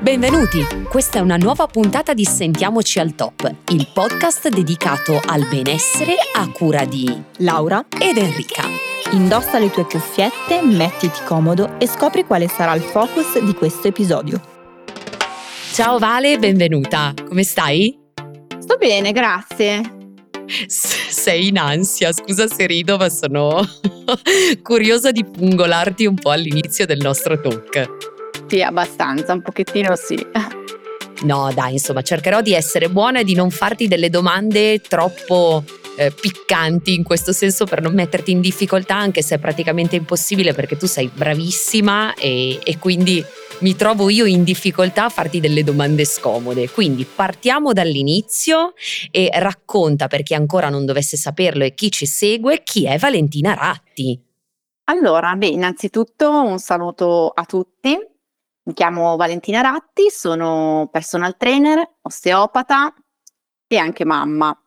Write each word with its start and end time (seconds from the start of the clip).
Benvenuti! 0.00 0.60
Questa 0.88 1.18
è 1.18 1.22
una 1.22 1.38
nuova 1.38 1.66
puntata 1.66 2.12
di 2.12 2.24
Sentiamoci 2.24 2.98
al 2.98 3.14
Top, 3.14 3.50
il 3.70 3.88
podcast 3.94 4.48
dedicato 4.48 5.18
al 5.24 5.48
benessere 5.48 6.14
a 6.34 6.48
cura 6.50 6.84
di 6.84 7.10
Laura 7.38 7.86
ed 7.98 8.18
Enrica. 8.18 8.64
Indossa 9.12 9.58
le 9.58 9.70
tue 9.70 9.84
cuffiette, 9.84 10.60
mettiti 10.62 11.18
comodo 11.24 11.78
e 11.78 11.88
scopri 11.88 12.24
quale 12.24 12.46
sarà 12.46 12.74
il 12.74 12.82
focus 12.82 13.42
di 13.42 13.54
questo 13.54 13.88
episodio. 13.88 14.38
Ciao 15.72 15.98
Vale, 15.98 16.38
benvenuta. 16.38 17.14
Come 17.26 17.42
stai? 17.42 17.98
Sto 18.58 18.76
bene, 18.76 19.12
grazie. 19.12 19.80
Sei 20.66 21.48
in 21.48 21.58
ansia, 21.58 22.12
scusa 22.12 22.46
se 22.46 22.66
rido, 22.66 22.98
ma 22.98 23.08
sono 23.08 23.66
curiosa 24.62 25.10
di 25.10 25.24
pungolarti 25.24 26.04
un 26.04 26.16
po' 26.16 26.30
all'inizio 26.30 26.84
del 26.84 26.98
nostro 26.98 27.40
talk. 27.40 28.14
Sì, 28.48 28.62
abbastanza, 28.62 29.32
un 29.32 29.42
pochettino 29.42 29.96
sì. 29.96 30.24
No, 31.22 31.50
dai, 31.52 31.72
insomma, 31.72 32.02
cercherò 32.02 32.40
di 32.40 32.52
essere 32.52 32.88
buona 32.88 33.20
e 33.20 33.24
di 33.24 33.34
non 33.34 33.50
farti 33.50 33.88
delle 33.88 34.10
domande 34.10 34.80
troppo 34.80 35.64
eh, 35.96 36.12
piccanti 36.12 36.94
in 36.94 37.02
questo 37.02 37.32
senso 37.32 37.64
per 37.64 37.80
non 37.80 37.94
metterti 37.94 38.30
in 38.30 38.40
difficoltà, 38.40 38.96
anche 38.96 39.22
se 39.22 39.36
è 39.36 39.38
praticamente 39.38 39.96
impossibile 39.96 40.52
perché 40.52 40.76
tu 40.76 40.86
sei 40.86 41.10
bravissima 41.12 42.14
e, 42.14 42.60
e 42.62 42.78
quindi 42.78 43.24
mi 43.60 43.74
trovo 43.74 44.10
io 44.10 44.26
in 44.26 44.44
difficoltà 44.44 45.06
a 45.06 45.08
farti 45.08 45.40
delle 45.40 45.64
domande 45.64 46.04
scomode. 46.04 46.68
Quindi 46.68 47.04
partiamo 47.04 47.72
dall'inizio 47.72 48.74
e 49.10 49.30
racconta 49.32 50.06
per 50.06 50.22
chi 50.22 50.34
ancora 50.34 50.68
non 50.68 50.84
dovesse 50.84 51.16
saperlo 51.16 51.64
e 51.64 51.74
chi 51.74 51.90
ci 51.90 52.06
segue 52.06 52.60
chi 52.62 52.84
è 52.84 52.98
Valentina 52.98 53.54
Ratti. 53.54 54.22
Allora, 54.88 55.34
beh, 55.34 55.48
innanzitutto 55.48 56.30
un 56.30 56.58
saluto 56.58 57.30
a 57.30 57.44
tutti. 57.44 57.98
Mi 58.66 58.74
chiamo 58.74 59.14
Valentina 59.14 59.60
Ratti, 59.60 60.10
sono 60.10 60.88
personal 60.90 61.36
trainer, 61.36 61.88
osteopata 62.02 62.92
e 63.68 63.76
anche 63.76 64.04
mamma. 64.04 64.60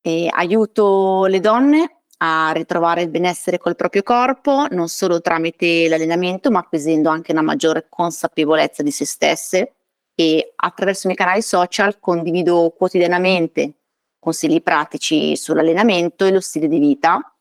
E 0.00 0.28
aiuto 0.30 1.24
le 1.26 1.40
donne 1.40 2.02
a 2.18 2.52
ritrovare 2.52 3.02
il 3.02 3.10
benessere 3.10 3.58
col 3.58 3.74
proprio 3.74 4.04
corpo, 4.04 4.68
non 4.70 4.86
solo 4.86 5.20
tramite 5.20 5.88
l'allenamento, 5.88 6.52
ma 6.52 6.60
acquisendo 6.60 7.08
anche 7.08 7.32
una 7.32 7.42
maggiore 7.42 7.86
consapevolezza 7.88 8.84
di 8.84 8.92
se 8.92 9.04
stesse. 9.04 9.74
E 10.14 10.52
attraverso 10.54 11.08
i 11.08 11.10
miei 11.10 11.18
canali 11.18 11.42
social 11.42 11.98
condivido 11.98 12.72
quotidianamente 12.78 13.80
consigli 14.20 14.62
pratici 14.62 15.36
sull'allenamento 15.36 16.24
e 16.24 16.30
lo 16.30 16.40
stile 16.40 16.68
di 16.68 16.78
vita. 16.78 17.36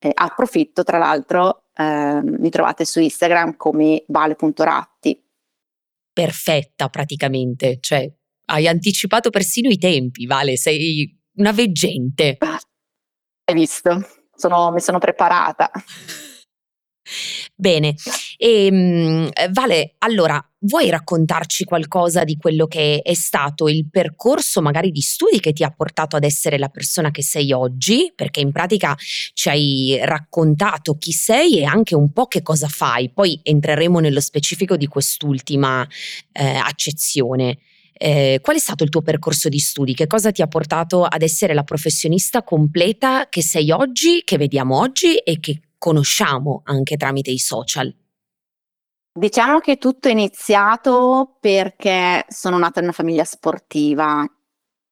Eh, 0.00 0.10
approfitto 0.12 0.82
tra 0.82 0.98
l'altro 0.98 1.59
eh, 1.74 2.20
mi 2.22 2.50
trovate 2.50 2.84
su 2.84 3.00
Instagram 3.00 3.56
come 3.56 4.04
vale.ratti. 4.08 5.22
Perfetta 6.12 6.88
praticamente, 6.88 7.78
cioè 7.80 8.12
hai 8.46 8.66
anticipato 8.66 9.30
persino 9.30 9.68
i 9.68 9.78
tempi, 9.78 10.26
Vale, 10.26 10.56
sei 10.56 11.16
una 11.36 11.52
veggente. 11.52 12.36
Hai 13.50 13.54
visto? 13.54 14.06
Sono, 14.34 14.70
mi 14.70 14.80
sono 14.80 14.98
preparata. 14.98 15.70
Bene, 17.60 17.94
e, 18.38 18.66
ehm, 18.66 19.30
Vale, 19.50 19.96
allora 19.98 20.42
vuoi 20.60 20.88
raccontarci 20.88 21.64
qualcosa 21.64 22.24
di 22.24 22.36
quello 22.36 22.66
che 22.66 23.02
è 23.02 23.12
stato 23.12 23.68
il 23.68 23.88
percorso 23.90 24.62
magari 24.62 24.90
di 24.90 25.02
studi 25.02 25.40
che 25.40 25.52
ti 25.52 25.62
ha 25.62 25.70
portato 25.70 26.16
ad 26.16 26.24
essere 26.24 26.56
la 26.56 26.68
persona 26.68 27.10
che 27.10 27.22
sei 27.22 27.52
oggi? 27.52 28.12
Perché 28.16 28.40
in 28.40 28.50
pratica 28.50 28.96
ci 29.34 29.50
hai 29.50 29.98
raccontato 30.02 30.96
chi 30.96 31.12
sei 31.12 31.58
e 31.58 31.64
anche 31.64 31.94
un 31.94 32.12
po' 32.12 32.26
che 32.28 32.40
cosa 32.40 32.68
fai, 32.68 33.10
poi 33.10 33.38
entreremo 33.42 34.00
nello 34.00 34.20
specifico 34.20 34.78
di 34.78 34.86
quest'ultima 34.86 35.86
eh, 36.32 36.54
accezione. 36.56 37.58
Eh, 37.92 38.38
qual 38.40 38.56
è 38.56 38.58
stato 38.58 38.84
il 38.84 38.88
tuo 38.88 39.02
percorso 39.02 39.50
di 39.50 39.58
studi? 39.58 39.94
Che 39.94 40.06
cosa 40.06 40.30
ti 40.32 40.40
ha 40.40 40.46
portato 40.46 41.04
ad 41.04 41.20
essere 41.20 41.52
la 41.52 41.64
professionista 41.64 42.42
completa 42.42 43.28
che 43.28 43.42
sei 43.42 43.70
oggi, 43.70 44.22
che 44.24 44.38
vediamo 44.38 44.78
oggi 44.78 45.16
e 45.16 45.38
che 45.40 45.60
conosciamo 45.80 46.60
anche 46.64 46.96
tramite 46.96 47.30
i 47.30 47.38
social? 47.38 47.92
Diciamo 49.12 49.58
che 49.58 49.78
tutto 49.78 50.08
è 50.08 50.12
iniziato 50.12 51.38
perché 51.40 52.24
sono 52.28 52.58
nata 52.58 52.78
in 52.78 52.84
una 52.84 52.94
famiglia 52.94 53.24
sportiva, 53.24 54.24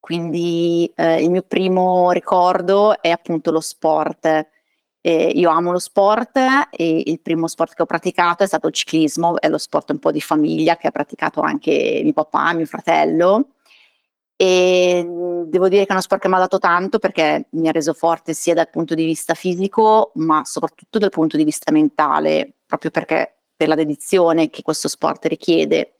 quindi 0.01 0.91
eh, 0.97 1.23
il 1.23 1.31
mio 1.31 1.43
primo 1.43 2.11
ricordo 2.11 3.01
è 3.01 3.11
appunto 3.11 3.51
lo 3.53 3.61
sport. 3.61 4.49
Eh, 5.01 5.33
io 5.35 5.51
amo 5.51 5.71
lo 5.73 5.79
sport 5.79 6.37
e 6.71 7.03
il 7.07 7.21
primo 7.21 7.47
sport 7.47 7.75
che 7.75 7.83
ho 7.83 7.87
praticato 7.87 8.43
è 8.43 8.47
stato 8.47 8.67
il 8.67 8.73
ciclismo, 8.73 9.39
è 9.39 9.49
lo 9.49 9.59
sport 9.59 9.91
un 9.91 9.99
po' 9.99 10.11
di 10.11 10.21
famiglia 10.21 10.77
che 10.77 10.89
ha 10.89 10.91
praticato 10.91 11.41
anche 11.41 12.01
mio 12.03 12.15
papà, 12.15 12.55
mio 12.55 12.67
fratello. 12.67 13.51
E 14.41 15.05
devo 15.47 15.69
dire 15.69 15.83
che 15.83 15.89
è 15.89 15.93
uno 15.93 16.01
sport 16.01 16.23
che 16.23 16.29
mi 16.29 16.35
ha 16.35 16.39
dato 16.39 16.61
tanto 16.61 17.01
perché 17.01 17.49
mi 17.51 17.67
ha 17.67 17.73
reso 17.73 17.93
forte 17.93 18.35
sia 18.35 18.55
dal 18.55 18.71
punto 18.71 18.95
di 18.95 19.05
vista 19.05 19.35
fisico, 19.35 20.13
ma 20.15 20.45
soprattutto 20.45 20.99
dal 20.99 21.11
punto 21.11 21.37
di 21.37 21.43
vista 21.43 21.73
mentale, 21.73 22.53
proprio 22.65 22.93
perché 22.93 23.39
per 23.57 23.67
la 23.67 23.75
dedizione 23.75 24.49
che 24.49 24.63
questo 24.63 24.87
sport 24.87 25.25
richiede. 25.25 25.95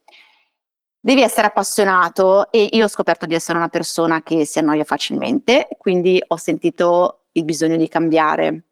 Devi 1.01 1.23
essere 1.23 1.49
appassionato 1.49 2.53
e 2.53 2.69
io 2.71 2.85
ho 2.85 2.89
scoperto 2.89 3.27
di 3.27 3.35
essere 3.35 3.59
una 3.59 3.69
persona 3.69 4.23
che 4.23 4.45
si 4.45 4.61
annoia 4.61 4.85
facilmente, 4.85 5.67
quindi 5.77 6.23
ho 6.25 6.37
sentito 6.37 7.25
il 7.33 7.43
bisogno 7.45 7.77
di 7.77 7.89
cambiare. 7.89 8.63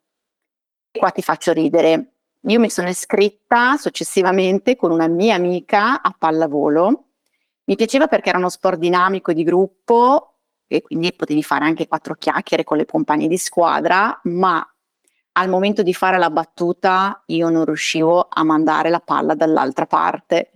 E 0.91 0.99
qua 0.99 1.11
ti 1.11 1.21
faccio 1.21 1.51
ridere. 1.51 2.13
Io 2.47 2.59
mi 2.59 2.69
sono 2.69 2.87
iscritta 2.87 3.75
successivamente 3.75 4.77
con 4.77 4.91
una 4.91 5.07
mia 5.07 5.35
amica 5.35 6.01
a 6.01 6.15
pallavolo. 6.17 7.06
Mi 7.67 7.75
piaceva 7.75 8.07
perché 8.07 8.29
era 8.29 8.37
uno 8.37 8.49
sport 8.49 8.79
dinamico 8.79 9.33
di 9.33 9.43
gruppo 9.43 10.35
e 10.67 10.81
quindi 10.81 11.11
potevi 11.13 11.43
fare 11.43 11.65
anche 11.65 11.87
quattro 11.87 12.15
chiacchiere 12.15 12.63
con 12.63 12.77
le 12.77 12.85
compagne 12.85 13.27
di 13.27 13.37
squadra, 13.37 14.17
ma 14.23 14.65
al 15.33 15.49
momento 15.49 15.83
di 15.83 15.93
fare 15.93 16.17
la 16.17 16.29
battuta 16.29 17.21
io 17.27 17.49
non 17.49 17.65
riuscivo 17.65 18.27
a 18.29 18.43
mandare 18.43 18.89
la 18.89 19.01
palla 19.01 19.35
dall'altra 19.35 19.85
parte. 19.85 20.51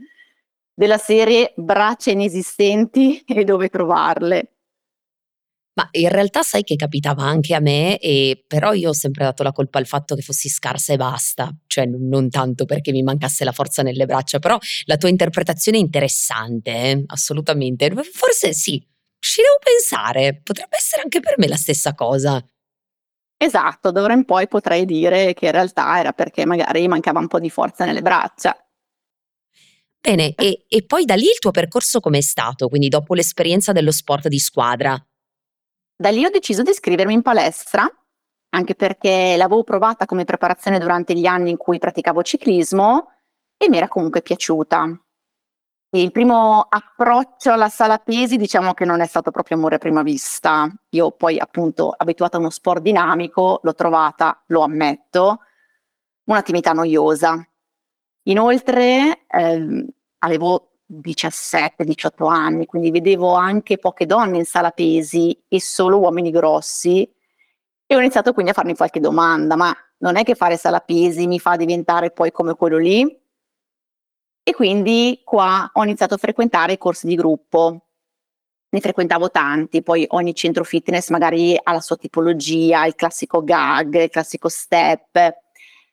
Della 0.73 0.97
serie 0.97 1.53
braccia 1.57 2.11
inesistenti 2.11 3.21
e 3.27 3.43
dove 3.43 3.67
trovarle. 3.67 4.53
Ma 5.73 5.87
in 5.91 6.09
realtà 6.09 6.41
sai 6.43 6.63
che 6.63 6.75
capitava 6.75 7.23
anche 7.23 7.55
a 7.55 7.59
me, 7.59 7.97
e 7.97 8.43
però 8.45 8.73
io 8.73 8.89
ho 8.89 8.93
sempre 8.93 9.23
dato 9.23 9.41
la 9.41 9.53
colpa 9.53 9.79
al 9.79 9.87
fatto 9.87 10.15
che 10.15 10.21
fossi 10.21 10.49
scarsa 10.49 10.91
e 10.91 10.97
basta, 10.97 11.49
cioè 11.67 11.85
non 11.85 12.29
tanto 12.29 12.65
perché 12.65 12.91
mi 12.91 13.03
mancasse 13.03 13.45
la 13.45 13.53
forza 13.53 13.81
nelle 13.81 14.05
braccia, 14.05 14.39
però 14.39 14.57
la 14.85 14.97
tua 14.97 15.07
interpretazione 15.07 15.77
è 15.77 15.81
interessante, 15.81 16.71
eh? 16.71 17.03
assolutamente. 17.07 17.89
Forse 18.11 18.53
sì, 18.53 18.85
ci 19.19 19.41
devo 19.41 19.57
pensare, 19.63 20.41
potrebbe 20.43 20.75
essere 20.75 21.03
anche 21.03 21.21
per 21.21 21.35
me 21.37 21.47
la 21.47 21.55
stessa 21.55 21.93
cosa. 21.93 22.43
Esatto, 23.37 23.91
d'ora 23.91 24.13
in 24.13 24.25
poi 24.25 24.47
potrei 24.47 24.85
dire 24.85 25.33
che 25.33 25.45
in 25.45 25.51
realtà 25.51 25.97
era 25.97 26.11
perché 26.11 26.45
magari 26.45 26.87
mancava 26.87 27.19
un 27.19 27.27
po' 27.27 27.39
di 27.39 27.49
forza 27.49 27.85
nelle 27.85 28.01
braccia. 28.01 28.55
Bene, 29.99 30.33
e, 30.35 30.65
e 30.67 30.85
poi 30.85 31.05
da 31.05 31.15
lì 31.15 31.25
il 31.25 31.39
tuo 31.39 31.51
percorso 31.51 31.99
com'è 31.99 32.21
stato? 32.21 32.67
Quindi 32.67 32.89
dopo 32.89 33.13
l'esperienza 33.13 33.71
dello 33.71 33.91
sport 33.91 34.27
di 34.27 34.39
squadra? 34.39 34.99
Da 36.01 36.09
lì 36.09 36.25
ho 36.25 36.31
deciso 36.31 36.63
di 36.63 36.71
iscrivermi 36.71 37.13
in 37.13 37.21
palestra, 37.21 37.87
anche 38.55 38.73
perché 38.73 39.35
l'avevo 39.37 39.63
provata 39.63 40.07
come 40.07 40.25
preparazione 40.25 40.79
durante 40.79 41.13
gli 41.13 41.27
anni 41.27 41.51
in 41.51 41.57
cui 41.57 41.77
praticavo 41.77 42.23
ciclismo 42.23 43.11
e 43.55 43.69
mi 43.69 43.77
era 43.77 43.87
comunque 43.87 44.23
piaciuta. 44.23 44.99
Il 45.91 46.11
primo 46.11 46.65
approccio 46.67 47.51
alla 47.51 47.69
sala 47.69 47.99
pesi 47.99 48.37
diciamo 48.37 48.73
che 48.73 48.83
non 48.83 48.99
è 48.99 49.05
stato 49.05 49.29
proprio 49.29 49.57
amore 49.57 49.75
a 49.75 49.77
prima 49.77 50.01
vista. 50.01 50.67
Io 50.89 51.11
poi 51.11 51.37
appunto 51.37 51.93
abituata 51.95 52.37
a 52.37 52.39
uno 52.39 52.49
sport 52.49 52.81
dinamico 52.81 53.59
l'ho 53.61 53.75
trovata, 53.75 54.41
lo 54.47 54.61
ammetto, 54.61 55.41
un'attività 56.23 56.71
noiosa. 56.71 57.47
Inoltre 58.23 59.25
ehm, 59.27 59.87
avevo 60.17 60.70
17-18 60.91 62.27
anni, 62.29 62.65
quindi 62.65 62.91
vedevo 62.91 63.33
anche 63.33 63.77
poche 63.77 64.05
donne 64.05 64.37
in 64.37 64.45
sala 64.45 64.71
pesi 64.71 65.37
e 65.47 65.61
solo 65.61 65.99
uomini 65.99 66.31
grossi 66.31 67.09
e 67.91 67.95
ho 67.95 67.99
iniziato 67.99 68.31
quindi 68.31 68.51
a 68.51 68.53
farmi 68.53 68.73
qualche 68.73 69.01
domanda, 69.01 69.57
ma 69.57 69.75
non 69.97 70.15
è 70.15 70.23
che 70.23 70.33
fare 70.33 70.55
sala 70.55 70.79
pesi 70.79 71.27
mi 71.27 71.39
fa 71.39 71.57
diventare 71.57 72.11
poi 72.11 72.31
come 72.31 72.55
quello 72.55 72.77
lì? 72.77 73.01
E 74.43 74.53
quindi 74.53 75.19
qua 75.25 75.69
ho 75.73 75.83
iniziato 75.83 76.13
a 76.13 76.17
frequentare 76.17 76.71
i 76.73 76.77
corsi 76.77 77.05
di 77.05 77.15
gruppo. 77.15 77.87
ne 78.69 78.79
frequentavo 78.79 79.29
tanti, 79.29 79.83
poi 79.83 80.05
ogni 80.11 80.33
centro 80.33 80.63
fitness 80.63 81.09
magari 81.09 81.59
ha 81.61 81.73
la 81.73 81.81
sua 81.81 81.97
tipologia, 81.97 82.85
il 82.85 82.95
classico 82.95 83.43
gag, 83.43 84.03
il 84.03 84.09
classico 84.09 84.47
step. 84.47 85.35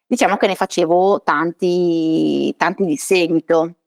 Diciamo 0.07 0.37
che 0.37 0.47
ne 0.47 0.55
facevo 0.55 1.23
tanti, 1.25 2.55
tanti 2.57 2.85
di 2.85 2.97
seguito. 2.97 3.78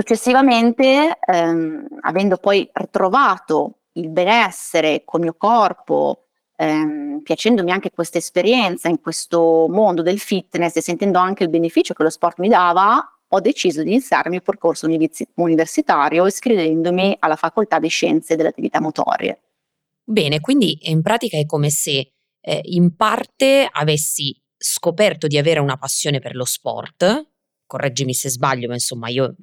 Successivamente, 0.00 1.18
ehm, 1.26 1.86
avendo 2.00 2.38
poi 2.38 2.66
ritrovato 2.72 3.80
il 3.92 4.08
benessere 4.08 5.02
col 5.04 5.20
mio 5.20 5.34
corpo, 5.36 6.28
ehm, 6.56 7.20
piacendomi 7.22 7.70
anche 7.70 7.90
questa 7.90 8.16
esperienza 8.16 8.88
in 8.88 8.98
questo 9.02 9.66
mondo 9.68 10.00
del 10.00 10.18
fitness 10.18 10.74
e 10.76 10.80
sentendo 10.80 11.18
anche 11.18 11.42
il 11.42 11.50
beneficio 11.50 11.92
che 11.92 12.02
lo 12.02 12.08
sport 12.08 12.38
mi 12.38 12.48
dava, 12.48 12.98
ho 13.28 13.40
deciso 13.40 13.82
di 13.82 13.90
iniziare 13.90 14.28
il 14.28 14.30
mio 14.30 14.40
percorso 14.40 14.88
universitario 15.34 16.26
iscrivendomi 16.26 17.16
alla 17.18 17.36
facoltà 17.36 17.78
di 17.78 17.88
scienze 17.88 18.36
delle 18.36 18.48
attività 18.48 18.80
motorie. 18.80 19.42
Bene, 20.02 20.40
quindi 20.40 20.78
in 20.90 21.02
pratica 21.02 21.36
è 21.36 21.44
come 21.44 21.68
se 21.68 22.12
eh, 22.40 22.60
in 22.62 22.96
parte 22.96 23.68
avessi 23.70 24.34
scoperto 24.56 25.26
di 25.26 25.36
avere 25.36 25.60
una 25.60 25.76
passione 25.76 26.20
per 26.20 26.34
lo 26.34 26.46
sport, 26.46 27.29
correggimi 27.70 28.12
se 28.12 28.28
sbaglio, 28.28 28.66
ma 28.66 28.74
insomma 28.74 29.08
io 29.08 29.36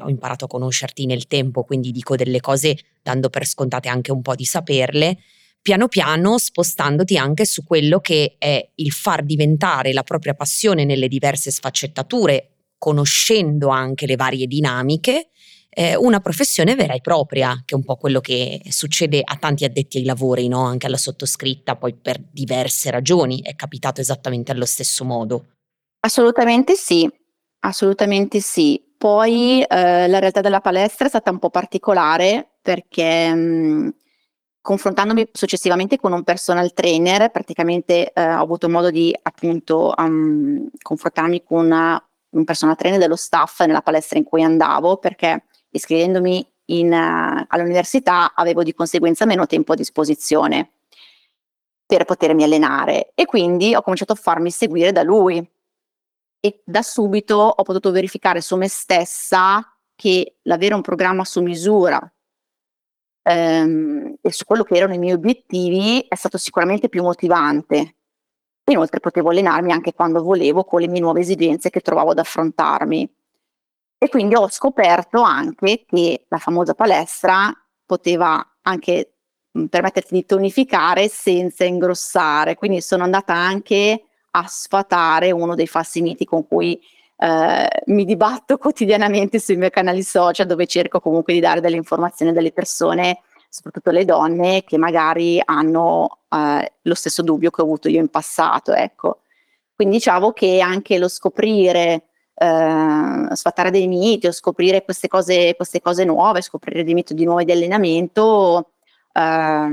ho 0.00 0.08
imparato 0.08 0.46
a 0.46 0.48
conoscerti 0.48 1.06
nel 1.06 1.28
tempo, 1.28 1.62
quindi 1.62 1.92
dico 1.92 2.16
delle 2.16 2.40
cose 2.40 2.76
dando 3.00 3.30
per 3.30 3.46
scontate 3.46 3.88
anche 3.88 4.10
un 4.10 4.22
po' 4.22 4.34
di 4.34 4.44
saperle, 4.44 5.18
piano 5.62 5.86
piano 5.86 6.36
spostandoti 6.36 7.16
anche 7.16 7.44
su 7.44 7.62
quello 7.62 8.00
che 8.00 8.34
è 8.38 8.70
il 8.74 8.90
far 8.90 9.22
diventare 9.22 9.92
la 9.92 10.02
propria 10.02 10.34
passione 10.34 10.84
nelle 10.84 11.06
diverse 11.06 11.52
sfaccettature, 11.52 12.48
conoscendo 12.76 13.68
anche 13.68 14.06
le 14.06 14.16
varie 14.16 14.48
dinamiche, 14.48 15.28
eh, 15.70 15.94
una 15.94 16.18
professione 16.18 16.74
vera 16.74 16.94
e 16.94 17.00
propria, 17.00 17.62
che 17.64 17.74
è 17.74 17.78
un 17.78 17.84
po' 17.84 17.94
quello 17.94 18.18
che 18.18 18.62
succede 18.68 19.20
a 19.24 19.36
tanti 19.36 19.64
addetti 19.64 19.98
ai 19.98 20.04
lavori, 20.04 20.48
no? 20.48 20.64
anche 20.64 20.86
alla 20.86 20.96
sottoscritta, 20.96 21.76
poi 21.76 21.94
per 21.94 22.20
diverse 22.32 22.90
ragioni 22.90 23.42
è 23.42 23.54
capitato 23.54 24.00
esattamente 24.00 24.50
allo 24.50 24.66
stesso 24.66 25.04
modo. 25.04 25.50
Assolutamente 26.00 26.74
sì, 26.74 27.10
assolutamente 27.64 28.40
sì. 28.40 28.82
Poi 28.96 29.62
eh, 29.62 30.08
la 30.08 30.18
realtà 30.18 30.40
della 30.40 30.60
palestra 30.60 31.06
è 31.06 31.08
stata 31.08 31.30
un 31.30 31.38
po' 31.38 31.50
particolare 31.50 32.48
perché 32.62 33.34
mh, 33.34 33.94
confrontandomi 34.62 35.28
successivamente 35.32 35.98
con 35.98 36.12
un 36.12 36.24
personal 36.24 36.72
trainer, 36.72 37.30
praticamente 37.30 38.12
eh, 38.12 38.34
ho 38.34 38.40
avuto 38.40 38.68
modo 38.68 38.90
di 38.90 39.14
appunto 39.22 39.92
um, 39.96 40.68
confrontarmi 40.80 41.42
con 41.42 41.66
una 41.66 42.02
un 42.34 42.44
personal 42.44 42.76
trainer 42.76 42.98
dello 42.98 43.16
staff 43.16 43.60
nella 43.60 43.80
palestra 43.80 44.18
in 44.18 44.24
cui 44.24 44.42
andavo 44.42 44.96
perché 44.98 45.44
iscrivendomi 45.70 46.46
in, 46.66 46.92
uh, 46.92 47.44
all'università 47.48 48.34
avevo 48.34 48.62
di 48.62 48.74
conseguenza 48.74 49.24
meno 49.24 49.46
tempo 49.46 49.72
a 49.72 49.76
disposizione 49.76 50.70
per 51.86 52.04
potermi 52.04 52.42
allenare 52.42 53.12
e 53.14 53.24
quindi 53.26 53.74
ho 53.74 53.82
cominciato 53.82 54.12
a 54.12 54.16
farmi 54.16 54.50
seguire 54.50 54.92
da 54.92 55.02
lui 55.02 55.46
e 56.44 56.62
da 56.64 56.82
subito 56.82 57.36
ho 57.36 57.62
potuto 57.62 57.90
verificare 57.90 58.40
su 58.40 58.56
me 58.56 58.68
stessa 58.68 59.64
che 59.94 60.38
l'avere 60.42 60.74
un 60.74 60.82
programma 60.82 61.24
su 61.24 61.40
misura 61.40 62.12
ehm, 63.22 64.16
e 64.20 64.32
su 64.32 64.44
quello 64.44 64.64
che 64.64 64.76
erano 64.76 64.94
i 64.94 64.98
miei 64.98 65.14
obiettivi 65.14 66.04
è 66.06 66.14
stato 66.16 66.36
sicuramente 66.36 66.88
più 66.88 67.02
motivante 67.02 67.96
Inoltre 68.66 69.00
potevo 69.00 69.28
allenarmi 69.28 69.72
anche 69.72 69.92
quando 69.92 70.22
volevo 70.22 70.64
con 70.64 70.80
le 70.80 70.88
mie 70.88 71.00
nuove 71.00 71.20
esigenze 71.20 71.68
che 71.68 71.80
trovavo 71.80 72.12
ad 72.12 72.18
affrontarmi. 72.18 73.14
E 73.98 74.08
quindi 74.08 74.34
ho 74.34 74.48
scoperto 74.48 75.20
anche 75.20 75.84
che 75.86 76.24
la 76.28 76.38
famosa 76.38 76.74
palestra 76.74 77.52
poteva 77.84 78.42
anche 78.62 79.16
permetterti 79.68 80.14
di 80.14 80.24
tonificare 80.24 81.08
senza 81.08 81.64
ingrossare. 81.64 82.54
Quindi 82.54 82.80
sono 82.80 83.02
andata 83.04 83.34
anche 83.34 84.04
a 84.36 84.44
sfatare 84.48 85.30
uno 85.30 85.54
dei 85.54 85.66
falsi 85.66 86.02
miti 86.02 86.24
con 86.24 86.46
cui 86.46 86.80
eh, 87.16 87.68
mi 87.86 88.04
dibatto 88.04 88.58
quotidianamente 88.58 89.38
sui 89.38 89.56
miei 89.56 89.70
canali 89.70 90.02
social 90.02 90.46
dove 90.46 90.66
cerco 90.66 91.00
comunque 91.00 91.32
di 91.32 91.40
dare 91.40 91.60
delle 91.60 91.76
informazioni 91.76 92.36
alle 92.36 92.52
persone 92.52 93.20
soprattutto 93.54 93.92
le 93.92 94.04
donne 94.04 94.64
che 94.64 94.76
magari 94.78 95.40
hanno 95.44 96.22
eh, 96.28 96.72
lo 96.82 96.94
stesso 96.94 97.22
dubbio 97.22 97.50
che 97.50 97.60
ho 97.60 97.64
avuto 97.64 97.88
io 97.88 98.00
in 98.00 98.08
passato, 98.08 98.72
ecco. 98.72 99.20
Quindi 99.76 99.96
diciamo 99.96 100.32
che 100.32 100.58
anche 100.58 100.98
lo 100.98 101.06
scoprire, 101.06 102.06
eh, 102.34 103.26
sfatare 103.32 103.70
dei 103.70 103.86
miti 103.86 104.26
o 104.26 104.32
scoprire 104.32 104.82
queste 104.82 105.06
cose, 105.06 105.54
queste 105.54 105.80
cose 105.80 106.04
nuove, 106.04 106.42
scoprire 106.42 106.82
dei 106.82 106.94
metodi 106.94 107.24
nuovi 107.24 107.44
di 107.44 107.52
allenamento, 107.52 108.72
eh, 109.12 109.68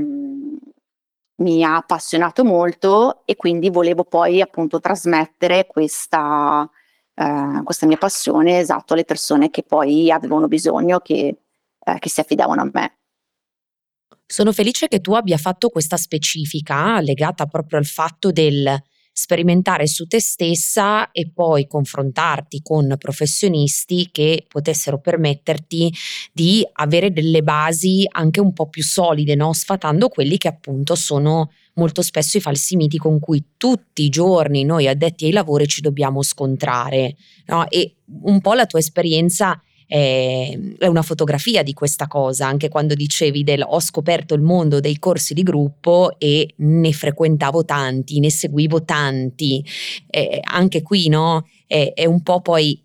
mi 1.42 1.64
ha 1.64 1.76
appassionato 1.76 2.44
molto 2.44 3.22
e 3.26 3.36
quindi 3.36 3.68
volevo 3.70 4.04
poi 4.04 4.40
appunto 4.40 4.80
trasmettere 4.80 5.66
questa, 5.66 6.68
eh, 7.14 7.60
questa 7.64 7.86
mia 7.86 7.98
passione 7.98 8.58
esatto 8.58 8.94
alle 8.94 9.04
persone 9.04 9.50
che 9.50 9.62
poi 9.62 10.10
avevano 10.10 10.48
bisogno, 10.48 11.00
che, 11.00 11.36
eh, 11.78 11.98
che 11.98 12.08
si 12.08 12.20
affidavano 12.20 12.62
a 12.62 12.70
me. 12.72 12.96
Sono 14.24 14.52
felice 14.52 14.88
che 14.88 15.00
tu 15.00 15.12
abbia 15.12 15.36
fatto 15.36 15.68
questa 15.68 15.98
specifica 15.98 17.00
legata 17.00 17.44
proprio 17.46 17.78
al 17.78 17.84
fatto 17.84 18.30
del 18.30 18.82
sperimentare 19.12 19.86
su 19.86 20.06
te 20.06 20.20
stessa 20.20 21.10
e 21.10 21.30
poi 21.32 21.66
confrontarti 21.66 22.62
con 22.62 22.94
professionisti 22.98 24.08
che 24.10 24.46
potessero 24.48 24.98
permetterti 24.98 25.92
di 26.32 26.66
avere 26.72 27.12
delle 27.12 27.42
basi 27.42 28.06
anche 28.10 28.40
un 28.40 28.52
po' 28.52 28.68
più 28.68 28.82
solide, 28.82 29.34
no? 29.34 29.52
sfatando 29.52 30.08
quelli 30.08 30.38
che 30.38 30.48
appunto 30.48 30.94
sono 30.94 31.50
molto 31.74 32.02
spesso 32.02 32.36
i 32.36 32.40
falsi 32.40 32.76
miti 32.76 32.98
con 32.98 33.18
cui 33.18 33.44
tutti 33.56 34.02
i 34.02 34.08
giorni 34.08 34.64
noi 34.64 34.88
addetti 34.88 35.26
ai 35.26 35.32
lavori 35.32 35.66
ci 35.66 35.80
dobbiamo 35.80 36.22
scontrare. 36.22 37.16
No? 37.46 37.68
E 37.68 37.96
un 38.22 38.40
po' 38.40 38.54
la 38.54 38.66
tua 38.66 38.78
esperienza 38.78 39.60
è 39.94 40.86
una 40.86 41.02
fotografia 41.02 41.62
di 41.62 41.74
questa 41.74 42.06
cosa, 42.06 42.46
anche 42.46 42.70
quando 42.70 42.94
dicevi 42.94 43.44
del 43.44 43.62
ho 43.62 43.78
scoperto 43.78 44.32
il 44.32 44.40
mondo 44.40 44.80
dei 44.80 44.98
corsi 44.98 45.34
di 45.34 45.42
gruppo 45.42 46.18
e 46.18 46.54
ne 46.56 46.92
frequentavo 46.92 47.66
tanti, 47.66 48.18
ne 48.18 48.30
seguivo 48.30 48.84
tanti, 48.84 49.62
eh, 50.08 50.40
anche 50.42 50.80
qui 50.80 51.08
no, 51.08 51.46
è, 51.66 51.92
è 51.94 52.06
un 52.06 52.22
po' 52.22 52.40
poi 52.40 52.82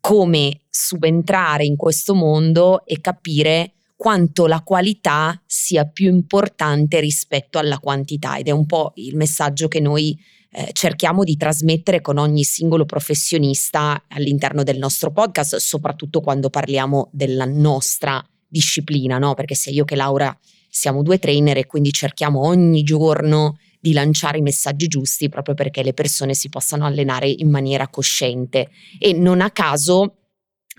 come 0.00 0.60
subentrare 0.68 1.64
in 1.64 1.76
questo 1.76 2.14
mondo 2.14 2.84
e 2.84 3.00
capire 3.00 3.72
quanto 3.96 4.46
la 4.46 4.60
qualità 4.60 5.40
sia 5.46 5.86
più 5.86 6.10
importante 6.10 7.00
rispetto 7.00 7.58
alla 7.58 7.78
quantità 7.78 8.36
ed 8.36 8.48
è 8.48 8.52
un 8.52 8.66
po' 8.66 8.92
il 8.96 9.16
messaggio 9.16 9.66
che 9.66 9.80
noi 9.80 10.14
eh, 10.58 10.70
cerchiamo 10.72 11.22
di 11.22 11.36
trasmettere 11.36 12.00
con 12.00 12.18
ogni 12.18 12.42
singolo 12.42 12.84
professionista 12.84 14.06
all'interno 14.08 14.64
del 14.64 14.76
nostro 14.76 15.12
podcast, 15.12 15.54
soprattutto 15.54 16.20
quando 16.20 16.50
parliamo 16.50 17.10
della 17.12 17.44
nostra 17.44 18.20
disciplina, 18.48 19.18
no? 19.18 19.34
Perché 19.34 19.54
sia 19.54 19.70
io 19.70 19.84
che 19.84 19.94
Laura 19.94 20.36
siamo 20.68 21.02
due 21.02 21.20
trainer 21.20 21.58
e 21.58 21.66
quindi 21.66 21.92
cerchiamo 21.92 22.40
ogni 22.40 22.82
giorno 22.82 23.58
di 23.78 23.92
lanciare 23.92 24.38
i 24.38 24.42
messaggi 24.42 24.88
giusti 24.88 25.28
proprio 25.28 25.54
perché 25.54 25.84
le 25.84 25.94
persone 25.94 26.34
si 26.34 26.48
possano 26.48 26.84
allenare 26.86 27.28
in 27.28 27.48
maniera 27.48 27.86
cosciente 27.86 28.70
e 28.98 29.12
non 29.12 29.40
a 29.40 29.52
caso 29.52 30.16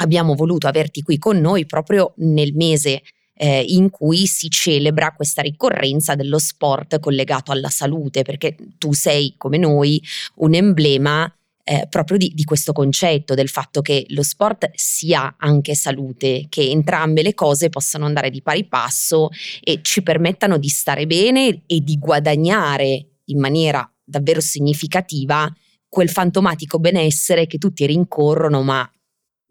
abbiamo 0.01 0.35
voluto 0.35 0.67
averti 0.67 1.01
qui 1.03 1.17
con 1.17 1.37
noi 1.37 1.65
proprio 1.65 2.13
nel 2.17 2.53
mese 2.53 3.01
eh, 3.41 3.63
in 3.69 3.89
cui 3.89 4.27
si 4.27 4.49
celebra 4.49 5.13
questa 5.13 5.41
ricorrenza 5.41 6.13
dello 6.13 6.39
sport 6.39 6.99
collegato 6.99 7.53
alla 7.53 7.69
salute, 7.69 8.23
perché 8.23 8.57
tu 8.77 8.91
sei 8.91 9.35
come 9.37 9.57
noi 9.57 10.03
un 10.35 10.53
emblema 10.55 11.33
eh, 11.63 11.87
proprio 11.89 12.17
di, 12.17 12.33
di, 12.35 12.43
questo 12.43 12.73
concetto, 12.73 13.35
del 13.35 13.47
fatto 13.47 13.79
che 13.79 14.05
lo 14.09 14.23
sport 14.23 14.71
sia 14.73 15.35
anche 15.37 15.73
salute, 15.73 16.47
che 16.49 16.69
entrambe 16.69 17.21
le 17.21 17.33
cose 17.33 17.69
possano 17.69 18.05
andare 18.05 18.29
di 18.29 18.41
pari 18.41 18.65
passo 18.65 19.29
e 19.63 19.79
ci 19.83 20.03
permettano 20.03 20.57
di 20.57 20.67
stare 20.67 21.07
bene 21.07 21.61
e 21.65 21.79
di 21.79 21.97
guadagnare 21.97 23.05
in 23.25 23.39
maniera 23.39 23.89
davvero 24.03 24.41
significativa 24.41 25.49
quel 25.87 26.09
fantomatico 26.09 26.77
benessere 26.77 27.47
che 27.47 27.57
tutti 27.57 27.85
rincorrono, 27.85 28.63
ma 28.63 28.89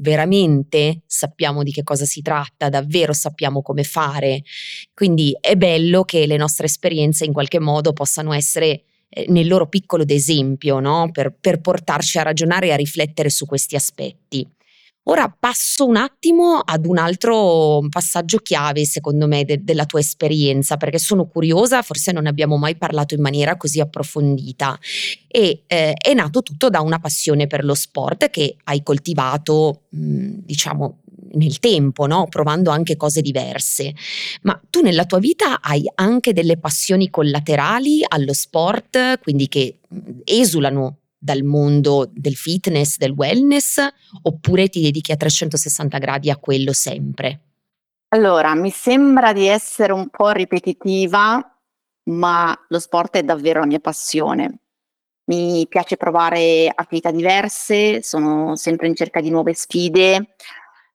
veramente 0.00 1.02
sappiamo 1.07 1.62
di 1.62 1.73
che 1.73 1.83
cosa 1.83 2.05
si 2.05 2.23
tratta, 2.23 2.69
davvero 2.69 3.12
sappiamo 3.12 3.62
come 3.62 3.85
fare. 3.85 4.43
Quindi 4.95 5.37
è 5.40 5.57
bello 5.57 6.02
che 6.05 6.26
le 6.26 6.37
nostre 6.37 6.67
esperienze 6.67 7.25
in 7.25 7.33
qualche 7.33 7.61
modo 7.61 7.93
possano 7.93 8.33
essere 8.33 8.83
eh, 9.09 9.26
nel 9.28 9.47
loro 9.47 9.69
piccolo 9.69 10.05
d'esempio, 10.05 10.81
no? 10.81 11.11
per, 11.12 11.35
per 11.38 11.61
portarci 11.61 12.19
a 12.19 12.23
ragionare 12.23 12.69
e 12.69 12.73
a 12.73 12.76
riflettere 12.76 13.31
su 13.31 13.47
questi 13.47 13.76
aspetti. 13.76 14.47
Ora 15.11 15.35
passo 15.37 15.87
un 15.87 15.97
attimo 15.97 16.59
ad 16.59 16.85
un 16.85 16.99
altro 16.99 17.81
passaggio 17.88 18.38
chiave, 18.38 18.85
secondo 18.85 19.27
me, 19.27 19.45
de- 19.45 19.65
della 19.65 19.87
tua 19.87 20.00
esperienza, 20.00 20.77
perché 20.77 20.99
sono 20.99 21.27
curiosa, 21.27 21.81
forse 21.81 22.12
non 22.12 22.27
abbiamo 22.27 22.59
mai 22.59 22.77
parlato 22.77 23.15
in 23.15 23.23
maniera 23.23 23.57
così 23.57 23.81
approfondita. 23.81 24.79
E 25.27 25.62
eh, 25.67 25.95
è 25.95 26.12
nato 26.12 26.43
tutto 26.43 26.69
da 26.69 26.81
una 26.81 26.99
passione 26.99 27.47
per 27.47 27.65
lo 27.65 27.75
sport 27.75 28.29
che 28.29 28.57
hai 28.65 28.83
coltivato, 28.83 29.85
mh, 29.88 30.41
diciamo, 30.45 30.99
nel 31.33 31.59
tempo, 31.59 32.07
no? 32.07 32.27
provando 32.29 32.71
anche 32.71 32.99
cose 32.99 33.23
diverse. 33.23 33.95
Ma 34.43 34.61
tu 34.69 34.83
nella 34.83 35.07
tua 35.07 35.21
vita 35.21 35.62
hai 35.62 35.91
anche 35.95 36.35
delle 36.35 36.59
passioni 36.59 37.09
collaterali 37.09 38.05
allo 38.07 38.35
sport, 38.35 39.21
quindi 39.21 39.49
che 39.49 39.79
esulano 40.25 40.99
dal 41.18 41.42
mondo 41.42 42.08
del 42.12 42.37
fitness, 42.37 42.96
del 42.96 43.10
wellness, 43.10 43.84
oppure 44.22 44.68
ti 44.68 44.80
dedichi 44.80 45.12
a 45.12 45.16
360 45.16 45.98
gradi 45.98 46.30
a 46.30 46.37
quello 46.37 46.72
sempre? 46.72 47.40
Allora, 48.10 48.54
mi 48.54 48.70
sembra 48.70 49.32
di 49.32 49.46
essere 49.46 49.92
un 49.92 50.08
po' 50.08 50.30
ripetitiva, 50.30 51.58
ma 52.04 52.64
lo 52.68 52.78
sport 52.78 53.16
è 53.16 53.22
davvero 53.22 53.60
la 53.60 53.66
mia 53.66 53.80
passione. 53.80 54.60
Mi 55.25 55.66
piace 55.68 55.98
provare 55.98 56.72
attività 56.75 57.10
diverse, 57.10 58.02
sono 58.02 58.56
sempre 58.56 58.87
in 58.87 58.94
cerca 58.94 59.20
di 59.20 59.28
nuove 59.28 59.52
sfide. 59.52 60.37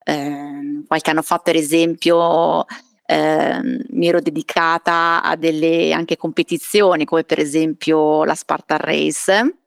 Eh, 0.04 0.84
qualche 0.88 1.10
anno 1.12 1.22
fa, 1.22 1.38
per 1.38 1.56
esempio, 1.56 2.66
eh, 3.06 3.60
mi 3.62 4.08
ero 4.08 4.20
dedicata 4.20 5.22
a 5.22 5.36
delle 5.36 5.94
anche 5.94 6.18
competizioni, 6.18 7.06
come 7.06 7.24
per 7.24 7.38
esempio 7.38 8.24
la 8.24 8.34
Spartan 8.34 8.80
Race, 8.80 9.63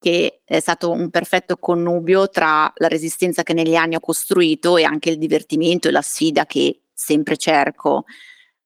che 0.00 0.40
è 0.44 0.60
stato 0.60 0.90
un 0.90 1.10
perfetto 1.10 1.58
connubio 1.58 2.28
tra 2.30 2.72
la 2.76 2.88
resistenza 2.88 3.42
che 3.42 3.52
negli 3.52 3.76
anni 3.76 3.96
ho 3.96 4.00
costruito 4.00 4.76
e 4.78 4.84
anche 4.84 5.10
il 5.10 5.18
divertimento 5.18 5.88
e 5.88 5.90
la 5.92 6.02
sfida 6.02 6.46
che 6.46 6.84
sempre 6.92 7.36
cerco. 7.36 8.04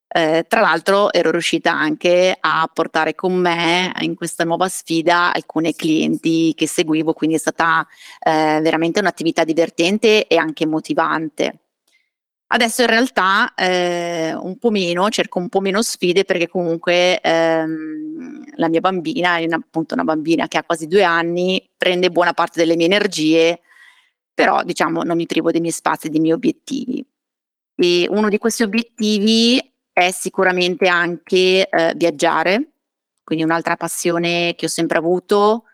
Eh, 0.06 0.44
tra 0.48 0.60
l'altro 0.60 1.12
ero 1.12 1.32
riuscita 1.32 1.72
anche 1.72 2.36
a 2.38 2.70
portare 2.72 3.16
con 3.16 3.34
me 3.34 3.92
in 4.02 4.14
questa 4.14 4.44
nuova 4.44 4.68
sfida 4.68 5.32
alcune 5.32 5.74
clienti 5.74 6.54
che 6.54 6.68
seguivo, 6.68 7.12
quindi 7.14 7.34
è 7.34 7.40
stata 7.40 7.84
eh, 8.20 8.60
veramente 8.62 9.00
un'attività 9.00 9.42
divertente 9.42 10.28
e 10.28 10.36
anche 10.36 10.66
motivante. 10.66 11.63
Adesso 12.54 12.82
in 12.82 12.86
realtà 12.86 13.52
eh, 13.54 14.32
un 14.32 14.58
po' 14.58 14.70
meno, 14.70 15.08
cerco 15.08 15.40
un 15.40 15.48
po' 15.48 15.58
meno 15.58 15.82
sfide 15.82 16.24
perché 16.24 16.46
comunque 16.46 17.20
ehm, 17.20 18.44
la 18.54 18.68
mia 18.68 18.78
bambina, 18.78 19.38
è 19.38 19.44
una, 19.44 19.56
appunto 19.56 19.94
una 19.94 20.04
bambina 20.04 20.46
che 20.46 20.58
ha 20.58 20.62
quasi 20.62 20.86
due 20.86 21.02
anni, 21.02 21.68
prende 21.76 22.10
buona 22.10 22.32
parte 22.32 22.60
delle 22.60 22.76
mie 22.76 22.86
energie, 22.86 23.60
però 24.32 24.62
diciamo 24.62 25.02
non 25.02 25.16
mi 25.16 25.26
privo 25.26 25.50
dei 25.50 25.60
miei 25.60 25.72
spazi, 25.72 26.08
dei 26.08 26.20
miei 26.20 26.34
obiettivi. 26.34 27.04
E 27.74 28.06
uno 28.08 28.28
di 28.28 28.38
questi 28.38 28.62
obiettivi 28.62 29.60
è 29.92 30.12
sicuramente 30.12 30.86
anche 30.86 31.68
eh, 31.68 31.92
viaggiare, 31.96 32.74
quindi 33.24 33.44
un'altra 33.44 33.76
passione 33.76 34.54
che 34.54 34.66
ho 34.66 34.68
sempre 34.68 34.98
avuto, 34.98 35.64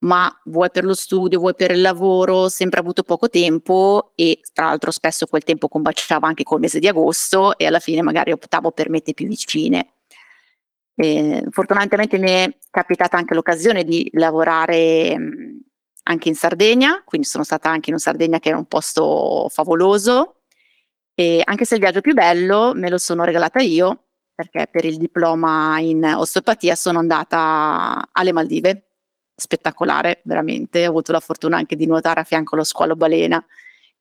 ma 0.00 0.30
vuoi 0.44 0.70
per 0.70 0.84
lo 0.84 0.94
studio, 0.94 1.38
vuoi 1.38 1.54
per 1.54 1.70
il 1.70 1.80
lavoro, 1.80 2.48
sempre 2.48 2.80
avuto 2.80 3.02
poco 3.02 3.28
tempo 3.28 4.12
e 4.14 4.40
tra 4.52 4.66
l'altro 4.66 4.90
spesso 4.90 5.26
quel 5.26 5.44
tempo 5.44 5.68
combaciava 5.68 6.26
anche 6.26 6.44
col 6.44 6.60
mese 6.60 6.78
di 6.78 6.88
agosto 6.88 7.56
e 7.56 7.66
alla 7.66 7.78
fine 7.80 8.02
magari 8.02 8.32
optavo 8.32 8.72
per 8.72 8.90
mete 8.90 9.14
più 9.14 9.26
vicine. 9.26 9.92
Eh, 10.98 11.44
fortunatamente 11.50 12.18
mi 12.18 12.30
è 12.30 12.56
capitata 12.70 13.16
anche 13.18 13.34
l'occasione 13.34 13.84
di 13.84 14.08
lavorare 14.14 15.18
mh, 15.18 15.60
anche 16.04 16.28
in 16.28 16.34
Sardegna, 16.34 17.02
quindi 17.04 17.26
sono 17.26 17.44
stata 17.44 17.68
anche 17.68 17.90
in 17.90 17.98
Sardegna 17.98 18.38
che 18.38 18.48
era 18.48 18.58
un 18.58 18.66
posto 18.66 19.48
favoloso 19.50 20.42
e 21.14 21.42
anche 21.44 21.64
se 21.64 21.74
il 21.74 21.80
viaggio 21.80 22.00
più 22.00 22.14
bello 22.14 22.72
me 22.74 22.88
lo 22.90 22.98
sono 22.98 23.24
regalata 23.24 23.60
io, 23.60 24.04
perché 24.34 24.68
per 24.70 24.84
il 24.84 24.98
diploma 24.98 25.78
in 25.80 26.04
osteopatia 26.04 26.74
sono 26.74 26.98
andata 26.98 28.08
alle 28.12 28.32
Maldive. 28.32 28.85
Spettacolare, 29.38 30.22
veramente. 30.24 30.86
Ho 30.86 30.90
avuto 30.90 31.12
la 31.12 31.20
fortuna 31.20 31.56
anche 31.58 31.76
di 31.76 31.86
nuotare 31.86 32.20
a 32.20 32.24
fianco 32.24 32.54
allo 32.54 32.64
squalo 32.64 32.96
balena, 32.96 33.44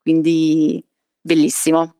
quindi 0.01 0.83
bellissimo 1.21 1.95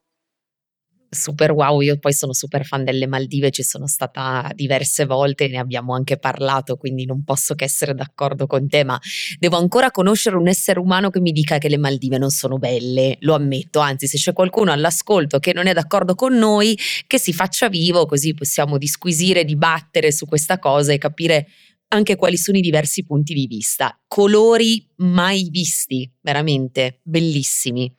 super 1.15 1.51
wow, 1.51 1.79
io 1.79 1.97
poi 1.97 2.13
sono 2.13 2.33
super 2.33 2.65
fan 2.65 2.83
delle 2.83 3.07
Maldive, 3.07 3.49
ci 3.49 3.63
sono 3.63 3.87
stata 3.87 4.51
diverse 4.53 5.05
volte, 5.05 5.47
ne 5.47 5.57
abbiamo 5.57 5.95
anche 5.95 6.17
parlato, 6.17 6.75
quindi 6.75 7.05
non 7.05 7.23
posso 7.23 7.55
che 7.55 7.63
essere 7.63 7.95
d'accordo 7.95 8.45
con 8.45 8.67
te, 8.67 8.83
ma 8.83 8.99
devo 9.39 9.57
ancora 9.57 9.89
conoscere 9.89 10.35
un 10.35 10.47
essere 10.47 10.79
umano 10.79 11.09
che 11.09 11.19
mi 11.19 11.31
dica 11.31 11.57
che 11.57 11.69
le 11.69 11.77
Maldive 11.77 12.17
non 12.17 12.29
sono 12.29 12.57
belle, 12.57 13.17
lo 13.21 13.33
ammetto, 13.33 13.79
anzi 13.79 14.07
se 14.07 14.17
c'è 14.17 14.33
qualcuno 14.33 14.71
all'ascolto 14.71 15.39
che 15.39 15.53
non 15.53 15.65
è 15.67 15.73
d'accordo 15.73 16.13
con 16.13 16.35
noi, 16.35 16.77
che 17.07 17.17
si 17.17 17.33
faccia 17.33 17.69
vivo, 17.69 18.05
così 18.05 18.33
possiamo 18.33 18.77
disquisire, 18.77 19.45
dibattere 19.45 20.11
su 20.11 20.25
questa 20.25 20.59
cosa 20.59 20.93
e 20.93 20.97
capire 20.97 21.47
anche 21.95 22.15
quali 22.15 22.37
sono 22.37 22.57
i 22.57 22.61
diversi 22.61 23.05
punti 23.05 23.33
di 23.33 23.47
vista. 23.47 23.99
Colori 24.07 24.87
mai 24.97 25.47
visti, 25.49 26.09
veramente 26.21 26.99
bellissimi. 27.03 27.93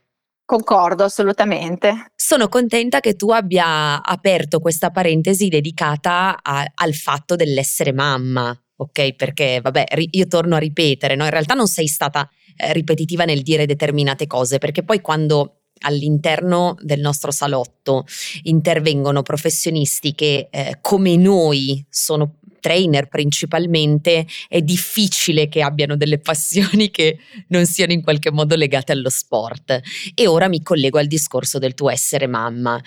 Concordo 0.45 1.03
assolutamente. 1.03 2.13
Sono 2.15 2.49
contenta 2.49 3.01
che 3.01 3.17
tu 3.17 3.31
abbia 3.31 4.01
aperto 4.01 4.61
questa 4.61 4.91
parentesi 4.91 5.49
dedicata 5.49 6.39
a, 6.41 6.65
al 6.73 6.95
fatto 6.95 7.35
dell'essere 7.35 7.93
mamma, 7.93 8.57
ok? 8.77 9.15
Perché, 9.15 9.59
vabbè, 9.61 9.87
ri- 9.91 10.09
io 10.13 10.27
torno 10.29 10.55
a 10.55 10.59
ripetere, 10.59 11.17
no? 11.17 11.25
In 11.25 11.31
realtà 11.31 11.55
non 11.55 11.67
sei 11.67 11.89
stata 11.89 12.31
eh, 12.57 12.73
ripetitiva 12.73 13.25
nel 13.25 13.43
dire 13.43 13.67
determinate 13.67 14.29
cose, 14.29 14.59
perché 14.59 14.85
poi 14.85 15.01
quando 15.01 15.63
all'interno 15.81 16.77
del 16.81 17.01
nostro 17.01 17.31
salotto 17.33 18.07
intervengono 18.45 19.23
professionisti 19.23 20.15
che 20.15 20.49
eh, 20.51 20.79
come 20.81 21.17
noi 21.17 21.85
sono 21.91 22.37
trainer 22.67 23.07
principalmente, 23.07 24.27
è 24.49 24.61
difficile 24.61 25.49
che 25.49 25.63
abbiano 25.63 25.97
delle 25.97 26.19
passioni 26.19 26.91
che 26.91 27.19
non 27.49 27.65
siano 27.65 27.93
in 27.93 28.03
qualche 28.03 28.33
modo 28.33 28.57
legate 28.57 28.91
allo 28.91 29.09
sport. 29.09 29.81
E 30.13 30.27
ora 30.27 30.49
mi 30.49 30.63
collego 30.63 30.99
al 30.99 31.07
discorso 31.07 31.61
del 31.61 31.75
tuo 31.75 31.91
essere 31.91 32.27
mamma. 32.27 32.83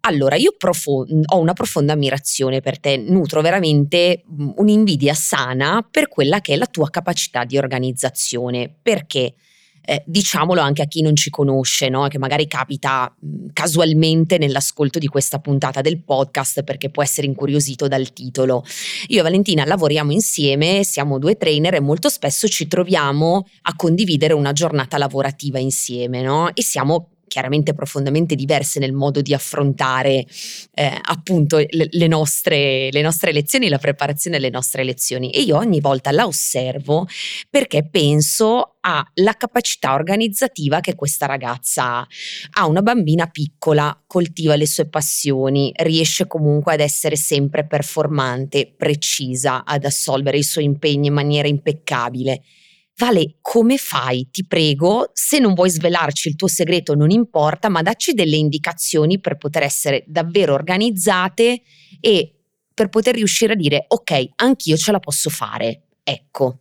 Allora, 0.00 0.34
io 0.34 0.54
profond- 0.58 1.26
ho 1.26 1.38
una 1.38 1.52
profonda 1.52 1.92
ammirazione 1.92 2.60
per 2.60 2.80
te, 2.80 2.96
nutro 2.96 3.40
veramente 3.40 4.24
un'invidia 4.56 5.14
sana 5.14 5.86
per 5.88 6.08
quella 6.08 6.40
che 6.40 6.54
è 6.54 6.56
la 6.56 6.66
tua 6.66 6.90
capacità 6.90 7.44
di 7.44 7.56
organizzazione, 7.56 8.74
perché 8.82 9.34
eh, 9.90 10.04
diciamolo 10.06 10.60
anche 10.60 10.82
a 10.82 10.84
chi 10.84 11.02
non 11.02 11.16
ci 11.16 11.30
conosce, 11.30 11.88
no? 11.88 12.06
che 12.06 12.16
magari 12.16 12.46
capita 12.46 13.12
mh, 13.18 13.46
casualmente 13.52 14.38
nell'ascolto 14.38 15.00
di 15.00 15.08
questa 15.08 15.40
puntata 15.40 15.80
del 15.80 16.00
podcast 16.00 16.62
perché 16.62 16.90
può 16.90 17.02
essere 17.02 17.26
incuriosito 17.26 17.88
dal 17.88 18.12
titolo. 18.12 18.62
Io 19.08 19.18
e 19.18 19.22
Valentina 19.22 19.64
lavoriamo 19.64 20.12
insieme, 20.12 20.84
siamo 20.84 21.18
due 21.18 21.36
trainer 21.36 21.74
e 21.74 21.80
molto 21.80 22.08
spesso 22.08 22.46
ci 22.46 22.68
troviamo 22.68 23.48
a 23.62 23.74
condividere 23.74 24.32
una 24.32 24.52
giornata 24.52 24.96
lavorativa 24.96 25.58
insieme 25.58 26.22
no? 26.22 26.54
e 26.54 26.62
siamo 26.62 27.08
chiaramente 27.30 27.74
profondamente 27.74 28.34
diverse 28.34 28.80
nel 28.80 28.92
modo 28.92 29.22
di 29.22 29.32
affrontare 29.32 30.26
eh, 30.74 30.98
appunto 31.00 31.64
le, 31.64 32.06
nostre, 32.08 32.90
le 32.90 33.02
nostre 33.02 33.32
lezioni, 33.32 33.68
la 33.68 33.78
preparazione 33.78 34.36
delle 34.36 34.50
nostre 34.50 34.82
lezioni. 34.82 35.30
E 35.30 35.42
io 35.42 35.56
ogni 35.56 35.80
volta 35.80 36.10
la 36.10 36.26
osservo 36.26 37.06
perché 37.48 37.88
penso 37.88 38.74
alla 38.80 39.34
capacità 39.36 39.94
organizzativa 39.94 40.80
che 40.80 40.94
questa 40.94 41.26
ragazza 41.26 41.98
ha. 41.98 42.06
Ha 42.52 42.66
una 42.66 42.82
bambina 42.82 43.26
piccola, 43.26 43.96
coltiva 44.06 44.56
le 44.56 44.66
sue 44.66 44.88
passioni, 44.88 45.72
riesce 45.76 46.26
comunque 46.26 46.72
ad 46.72 46.80
essere 46.80 47.16
sempre 47.16 47.66
performante, 47.66 48.72
precisa, 48.76 49.64
ad 49.64 49.84
assolvere 49.84 50.38
i 50.38 50.42
suoi 50.42 50.64
impegni 50.64 51.08
in 51.08 51.14
maniera 51.14 51.46
impeccabile. 51.46 52.42
Vale, 53.00 53.36
come 53.40 53.78
fai? 53.78 54.28
Ti 54.30 54.46
prego, 54.46 55.08
se 55.14 55.38
non 55.38 55.54
vuoi 55.54 55.70
svelarci 55.70 56.28
il 56.28 56.36
tuo 56.36 56.48
segreto 56.48 56.94
non 56.94 57.08
importa, 57.08 57.70
ma 57.70 57.80
dacci 57.80 58.12
delle 58.12 58.36
indicazioni 58.36 59.18
per 59.18 59.38
poter 59.38 59.62
essere 59.62 60.04
davvero 60.06 60.52
organizzate 60.52 61.62
e 61.98 62.34
per 62.74 62.90
poter 62.90 63.14
riuscire 63.14 63.54
a 63.54 63.56
dire 63.56 63.86
ok, 63.88 64.32
anch'io 64.36 64.76
ce 64.76 64.92
la 64.92 64.98
posso 64.98 65.30
fare. 65.30 65.84
Ecco. 66.04 66.58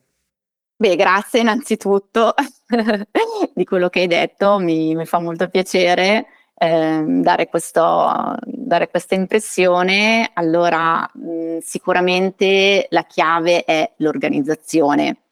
Beh, 0.78 0.96
grazie 0.96 1.42
innanzitutto 1.42 2.34
di 3.54 3.66
quello 3.66 3.90
che 3.90 4.00
hai 4.00 4.08
detto, 4.08 4.60
mi, 4.60 4.96
mi 4.96 5.06
fa 5.06 5.20
molto 5.20 5.50
piacere 5.50 6.26
eh, 6.56 7.04
dare, 7.06 7.50
questo, 7.50 8.38
dare, 8.46 8.90
questa 8.90 9.14
impressione. 9.14 10.32
Allora, 10.36 11.02
mh, 11.14 11.58
sicuramente 11.60 12.88
la 12.92 13.04
chiave 13.04 13.66
è 13.66 13.92
l'organizzazione 13.98 15.24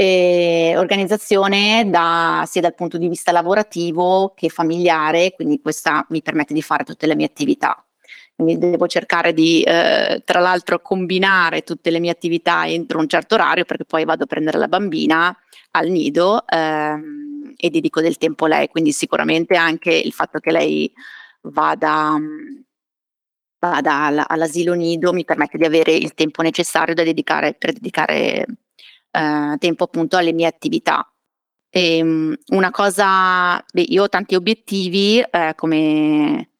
eh, 0.00 0.72
organizzazione 0.78 1.84
da, 1.90 2.44
sia 2.46 2.62
dal 2.62 2.74
punto 2.74 2.96
di 2.96 3.06
vista 3.06 3.32
lavorativo 3.32 4.32
che 4.34 4.48
familiare, 4.48 5.32
quindi 5.32 5.60
questa 5.60 6.06
mi 6.08 6.22
permette 6.22 6.54
di 6.54 6.62
fare 6.62 6.84
tutte 6.84 7.06
le 7.06 7.14
mie 7.14 7.26
attività. 7.26 7.84
Quindi 8.34 8.56
devo 8.56 8.86
cercare 8.86 9.34
di, 9.34 9.62
eh, 9.62 10.22
tra 10.24 10.40
l'altro, 10.40 10.80
combinare 10.80 11.60
tutte 11.64 11.90
le 11.90 12.00
mie 12.00 12.10
attività 12.10 12.66
entro 12.66 12.98
un 12.98 13.08
certo 13.08 13.34
orario 13.34 13.66
perché 13.66 13.84
poi 13.84 14.06
vado 14.06 14.24
a 14.24 14.26
prendere 14.26 14.56
la 14.56 14.68
bambina 14.68 15.36
al 15.72 15.88
nido 15.90 16.46
ehm, 16.48 17.52
e 17.58 17.68
dedico 17.68 18.00
del 18.00 18.16
tempo 18.16 18.46
a 18.46 18.48
lei. 18.48 18.68
Quindi 18.68 18.92
sicuramente 18.92 19.54
anche 19.56 19.92
il 19.92 20.12
fatto 20.12 20.38
che 20.38 20.50
lei 20.50 20.90
vada, 21.42 22.16
vada 23.58 24.26
all'asilo 24.26 24.72
nido 24.72 25.12
mi 25.12 25.26
permette 25.26 25.58
di 25.58 25.66
avere 25.66 25.92
il 25.92 26.14
tempo 26.14 26.40
necessario 26.40 26.94
da 26.94 27.02
dedicare, 27.02 27.52
per 27.52 27.74
dedicare 27.74 28.46
eh, 29.10 29.56
tempo 29.58 29.84
appunto 29.84 30.16
alle 30.16 30.32
mie 30.32 30.46
attività. 30.46 31.04
Ehm, 31.72 32.36
una 32.48 32.70
cosa, 32.70 33.64
beh, 33.72 33.82
io 33.82 34.04
ho 34.04 34.08
tanti 34.08 34.34
obiettivi, 34.34 35.20
eh, 35.20 35.52
come, 35.56 36.50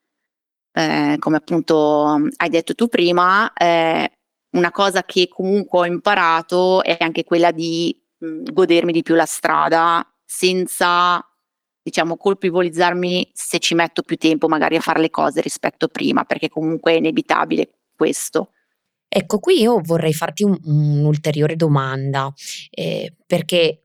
eh, 0.73 1.17
come 1.19 1.37
appunto 1.37 2.29
hai 2.37 2.49
detto 2.49 2.75
tu 2.75 2.89
prima, 2.89 3.53
eh, 3.53 4.11
una 4.53 4.71
cosa 4.71 5.03
che 5.05 5.29
comunque 5.29 5.81
ho 5.81 5.87
imparato 5.87 6.83
è 6.83 6.97
anche 7.01 7.25
quella 7.25 7.51
di 7.53 7.97
mh, 8.19 8.53
godermi 8.53 8.93
di 8.93 9.03
più 9.03 9.15
la 9.15 9.27
strada 9.27 10.05
senza, 10.25 11.25
diciamo, 11.83 12.17
colpevolizzarmi 12.17 13.31
se 13.33 13.59
ci 13.59 13.75
metto 13.75 14.03
più 14.03 14.17
tempo 14.17 14.49
magari 14.49 14.77
a 14.77 14.81
fare 14.81 15.01
le 15.01 15.11
cose 15.11 15.41
rispetto 15.41 15.87
a 15.87 15.89
prima, 15.89 16.25
perché 16.25 16.49
comunque 16.49 16.93
è 16.93 16.97
inevitabile 16.97 17.71
questo. 17.97 18.53
Ecco, 19.13 19.41
qui 19.41 19.61
io 19.61 19.81
vorrei 19.83 20.13
farti 20.13 20.45
un- 20.45 20.57
un'ulteriore 20.63 21.57
domanda, 21.57 22.33
eh, 22.71 23.13
perché 23.27 23.83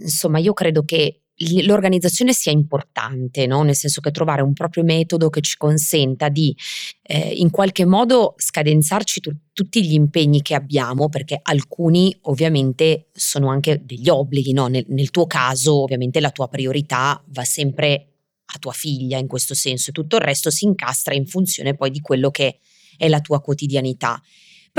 insomma 0.00 0.38
io 0.38 0.52
credo 0.52 0.84
che 0.84 1.22
l'organizzazione 1.62 2.32
sia 2.32 2.52
importante, 2.52 3.46
no? 3.46 3.62
nel 3.62 3.74
senso 3.74 4.00
che 4.00 4.12
trovare 4.12 4.42
un 4.42 4.52
proprio 4.52 4.84
metodo 4.84 5.30
che 5.30 5.40
ci 5.40 5.56
consenta 5.56 6.28
di 6.28 6.56
eh, 7.02 7.32
in 7.36 7.50
qualche 7.50 7.84
modo 7.84 8.34
scadenzarci 8.36 9.20
tu- 9.20 9.36
tutti 9.52 9.84
gli 9.84 9.94
impegni 9.94 10.42
che 10.42 10.54
abbiamo, 10.54 11.08
perché 11.08 11.40
alcuni 11.42 12.16
ovviamente 12.22 13.08
sono 13.12 13.48
anche 13.48 13.82
degli 13.84 14.08
obblighi, 14.08 14.52
no? 14.52 14.68
nel, 14.68 14.84
nel 14.88 15.10
tuo 15.10 15.26
caso 15.26 15.82
ovviamente 15.82 16.20
la 16.20 16.30
tua 16.30 16.46
priorità 16.46 17.20
va 17.28 17.44
sempre 17.44 18.12
a 18.54 18.58
tua 18.58 18.72
figlia 18.72 19.18
in 19.18 19.26
questo 19.26 19.54
senso 19.54 19.90
e 19.90 19.92
tutto 19.92 20.16
il 20.16 20.22
resto 20.22 20.50
si 20.50 20.64
incastra 20.66 21.14
in 21.14 21.26
funzione 21.26 21.74
poi 21.74 21.90
di 21.90 22.00
quello 22.00 22.30
che 22.30 22.60
è 22.96 23.08
la 23.08 23.20
tua 23.20 23.40
quotidianità. 23.40 24.20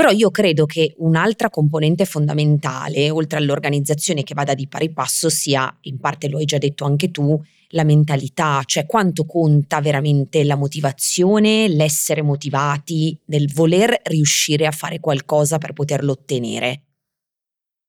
Però 0.00 0.12
io 0.12 0.30
credo 0.30 0.64
che 0.64 0.94
un'altra 0.96 1.50
componente 1.50 2.06
fondamentale, 2.06 3.10
oltre 3.10 3.36
all'organizzazione 3.36 4.22
che 4.22 4.32
vada 4.32 4.54
di 4.54 4.66
pari 4.66 4.90
passo, 4.90 5.28
sia, 5.28 5.70
in 5.82 6.00
parte 6.00 6.30
lo 6.30 6.38
hai 6.38 6.46
già 6.46 6.56
detto 6.56 6.86
anche 6.86 7.10
tu, 7.10 7.38
la 7.72 7.84
mentalità, 7.84 8.62
cioè 8.64 8.86
quanto 8.86 9.26
conta 9.26 9.82
veramente 9.82 10.42
la 10.44 10.56
motivazione, 10.56 11.68
l'essere 11.68 12.22
motivati, 12.22 13.14
nel 13.26 13.52
voler 13.52 14.00
riuscire 14.04 14.66
a 14.66 14.70
fare 14.70 15.00
qualcosa 15.00 15.58
per 15.58 15.74
poterlo 15.74 16.12
ottenere. 16.12 16.84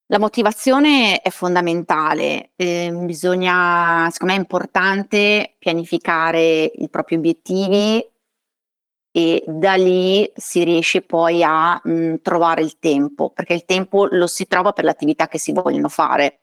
La 0.08 0.20
motivazione 0.20 1.22
è 1.22 1.30
fondamentale, 1.30 2.52
eh, 2.58 2.92
bisogna, 3.06 4.10
secondo 4.12 4.34
me 4.34 4.38
è 4.38 4.42
importante 4.42 5.56
pianificare 5.58 6.70
i 6.76 6.90
propri 6.90 7.16
obiettivi 7.16 8.06
e 9.12 9.44
da 9.46 9.76
lì 9.76 10.30
si 10.36 10.64
riesce 10.64 11.02
poi 11.02 11.44
a 11.44 11.80
mh, 11.84 11.92
mm, 11.92 12.16
trovare 12.22 12.62
il 12.62 12.80
tempo, 12.80 13.30
perché 13.32 13.54
il 13.54 13.66
tempo 13.66 14.08
lo 14.10 14.28
si 14.28 14.48
trova 14.48 14.72
per 14.72 14.86
le 14.86 14.92
attività 14.92 15.28
che 15.28 15.38
si 15.38 15.52
vogliono 15.52 15.90
fare. 15.90 16.40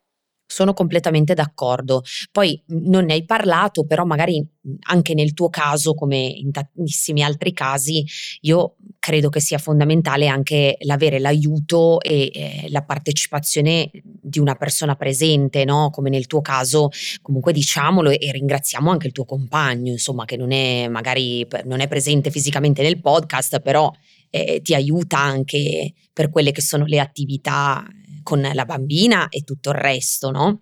Sono 0.50 0.73
completamente 0.73 1.35
d'accordo. 1.35 2.02
Poi 2.33 2.61
non 2.69 3.05
ne 3.05 3.12
hai 3.12 3.25
parlato, 3.26 3.85
però 3.85 4.07
magari 4.07 4.43
anche 4.87 5.12
nel 5.12 5.35
tuo 5.35 5.50
caso, 5.50 5.93
come 5.93 6.17
in 6.17 6.50
tantissimi 6.50 7.23
altri 7.23 7.52
casi, 7.52 8.02
io 8.40 8.76
credo 8.99 9.28
che 9.28 9.40
sia 9.40 9.59
fondamentale 9.59 10.26
anche 10.26 10.78
l'avere 10.81 11.19
l'aiuto 11.19 12.00
e 12.00 12.31
eh, 12.33 12.67
la 12.71 12.83
partecipazione 12.83 13.90
di 14.02 14.38
una 14.38 14.55
persona 14.55 14.97
presente, 14.97 15.67
no? 15.67 15.90
Come 15.90 16.09
nel 16.09 16.26
tuo 16.26 16.40
caso, 16.40 16.88
comunque 17.21 17.52
diciamolo 17.52 18.09
e 18.09 18.33
ringraziamo 18.33 18.90
anche 18.90 19.07
il 19.07 19.12
tuo 19.12 19.26
compagno, 19.26 19.93
insomma, 19.93 20.25
che 20.25 20.38
non 20.38 20.50
è 20.50 20.88
magari 20.88 21.47
non 21.64 21.81
è 21.81 21.88
presente 21.88 22.31
fisicamente 22.31 22.83
nel 22.83 23.00
podcast, 23.00 23.61
però 23.61 23.93
eh, 24.31 24.61
ti 24.62 24.75
aiuta 24.75 25.19
anche 25.19 25.93
per 26.12 26.31
quelle 26.31 26.52
che 26.52 26.62
sono 26.62 26.85
le 26.87 27.00
attività 27.00 27.87
con 28.23 28.41
la 28.41 28.65
bambina 28.65 29.29
e 29.29 29.43
tutto 29.43 29.71
il 29.71 29.77
resto, 29.77 30.31
no? 30.31 30.61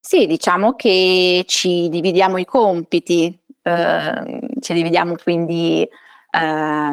Sì, 0.00 0.26
diciamo 0.26 0.74
che 0.74 1.44
ci 1.46 1.88
dividiamo 1.88 2.38
i 2.38 2.44
compiti, 2.44 3.38
eh, 3.62 4.40
ci 4.60 4.72
dividiamo 4.72 5.14
quindi 5.16 5.82
eh, 5.82 6.92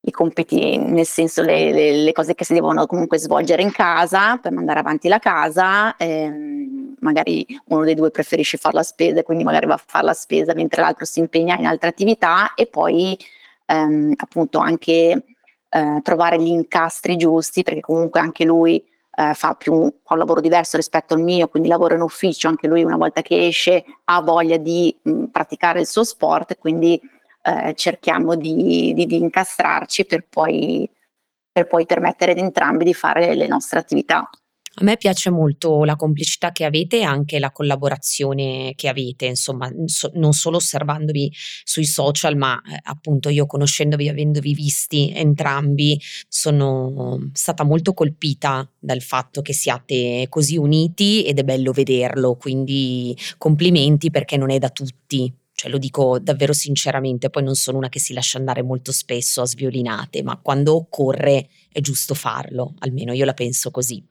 i 0.00 0.10
compiti, 0.12 0.78
nel 0.78 1.06
senso 1.06 1.42
le, 1.42 1.72
le, 1.72 1.92
le, 2.04 2.12
cose 2.12 2.34
che 2.34 2.44
si 2.44 2.54
devono 2.54 2.86
comunque 2.86 3.18
svolgere 3.18 3.62
in 3.62 3.72
casa 3.72 4.36
per 4.36 4.52
mandare 4.52 4.78
avanti 4.78 5.08
la 5.08 5.18
casa. 5.18 5.96
Eh, 5.96 6.30
magari 7.00 7.46
uno 7.66 7.84
dei 7.84 7.94
due 7.94 8.10
preferisce 8.10 8.56
fare 8.56 8.76
la 8.76 8.82
spesa 8.82 9.22
quindi 9.22 9.44
magari 9.44 9.66
va 9.66 9.74
a 9.74 9.82
fare 9.84 10.06
la 10.06 10.14
spesa 10.14 10.54
mentre 10.54 10.82
l'altro 10.82 11.04
si 11.04 11.20
impegna 11.20 11.56
in 11.56 11.66
altre 11.66 11.88
attività 11.88 12.54
e 12.54 12.66
poi 12.66 13.16
ehm, 13.66 14.14
appunto 14.16 14.58
anche 14.58 15.35
eh, 15.76 16.00
trovare 16.02 16.40
gli 16.40 16.46
incastri 16.46 17.16
giusti, 17.16 17.62
perché 17.62 17.80
comunque 17.80 18.20
anche 18.20 18.44
lui 18.44 18.82
eh, 19.18 19.34
fa, 19.34 19.54
più, 19.54 19.92
fa 20.02 20.14
un 20.14 20.18
lavoro 20.18 20.40
diverso 20.40 20.76
rispetto 20.76 21.12
al 21.14 21.20
mio, 21.20 21.48
quindi 21.48 21.68
lavora 21.68 21.94
in 21.94 22.00
ufficio, 22.00 22.48
anche 22.48 22.66
lui 22.66 22.82
una 22.82 22.96
volta 22.96 23.20
che 23.20 23.46
esce 23.46 23.84
ha 24.04 24.20
voglia 24.22 24.56
di 24.56 24.96
mh, 25.02 25.24
praticare 25.26 25.80
il 25.80 25.86
suo 25.86 26.04
sport, 26.04 26.56
quindi 26.58 26.98
eh, 27.42 27.74
cerchiamo 27.74 28.34
di, 28.36 28.92
di, 28.94 29.06
di, 29.06 29.16
incastrarci 29.16 30.06
per 30.06 30.26
poi, 30.28 30.88
per 31.52 31.66
poi 31.66 31.84
permettere 31.84 32.32
ad 32.32 32.38
entrambi 32.38 32.84
di 32.84 32.94
fare 32.94 33.34
le 33.34 33.46
nostre 33.46 33.78
attività. 33.78 34.28
A 34.78 34.84
me 34.84 34.98
piace 34.98 35.30
molto 35.30 35.84
la 35.84 35.96
complicità 35.96 36.52
che 36.52 36.66
avete 36.66 36.98
e 36.98 37.02
anche 37.02 37.38
la 37.38 37.50
collaborazione 37.50 38.74
che 38.76 38.88
avete, 38.88 39.24
insomma, 39.24 39.72
so, 39.86 40.10
non 40.16 40.34
solo 40.34 40.58
osservandovi 40.58 41.32
sui 41.64 41.86
social, 41.86 42.36
ma 42.36 42.60
eh, 42.60 42.78
appunto 42.82 43.30
io 43.30 43.46
conoscendovi, 43.46 44.06
avendovi 44.10 44.52
visti 44.52 45.10
entrambi, 45.14 45.98
sono 46.28 47.30
stata 47.32 47.64
molto 47.64 47.94
colpita 47.94 48.70
dal 48.78 49.00
fatto 49.00 49.40
che 49.40 49.54
siate 49.54 50.26
così 50.28 50.58
uniti 50.58 51.24
ed 51.24 51.38
è 51.38 51.42
bello 51.42 51.72
vederlo, 51.72 52.36
quindi 52.36 53.16
complimenti 53.38 54.10
perché 54.10 54.36
non 54.36 54.50
è 54.50 54.58
da 54.58 54.68
tutti. 54.68 55.32
Cioè 55.54 55.70
lo 55.70 55.78
dico 55.78 56.18
davvero 56.18 56.52
sinceramente, 56.52 57.30
poi 57.30 57.44
non 57.44 57.54
sono 57.54 57.78
una 57.78 57.88
che 57.88 57.98
si 57.98 58.12
lascia 58.12 58.36
andare 58.36 58.62
molto 58.62 58.92
spesso 58.92 59.40
a 59.40 59.46
sviolinate, 59.46 60.22
ma 60.22 60.38
quando 60.38 60.74
occorre 60.76 61.48
è 61.72 61.80
giusto 61.80 62.12
farlo, 62.12 62.74
almeno 62.80 63.14
io 63.14 63.24
la 63.24 63.32
penso 63.32 63.70
così. 63.70 64.04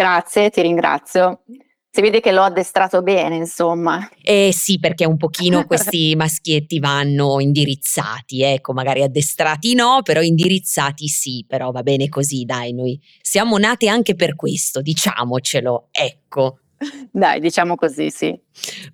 Grazie, 0.00 0.48
ti 0.48 0.62
ringrazio. 0.62 1.42
Si 1.90 2.00
vede 2.00 2.20
che 2.20 2.32
l'ho 2.32 2.40
addestrato 2.40 3.02
bene, 3.02 3.36
insomma. 3.36 4.08
Eh 4.22 4.48
sì, 4.50 4.78
perché 4.78 5.04
un 5.04 5.18
pochino 5.18 5.66
questi 5.68 6.14
maschietti 6.16 6.78
vanno 6.78 7.38
indirizzati, 7.38 8.42
ecco, 8.42 8.72
magari 8.72 9.02
addestrati 9.02 9.74
no, 9.74 10.00
però 10.02 10.22
indirizzati 10.22 11.06
sì, 11.06 11.44
però 11.46 11.70
va 11.70 11.82
bene 11.82 12.08
così, 12.08 12.46
dai, 12.46 12.72
noi 12.72 12.98
siamo 13.20 13.58
nate 13.58 13.88
anche 13.88 14.14
per 14.14 14.36
questo, 14.36 14.80
diciamocelo, 14.80 15.88
ecco. 15.90 16.60
Dai, 17.12 17.38
diciamo 17.38 17.74
così, 17.74 18.08
sì. 18.08 18.34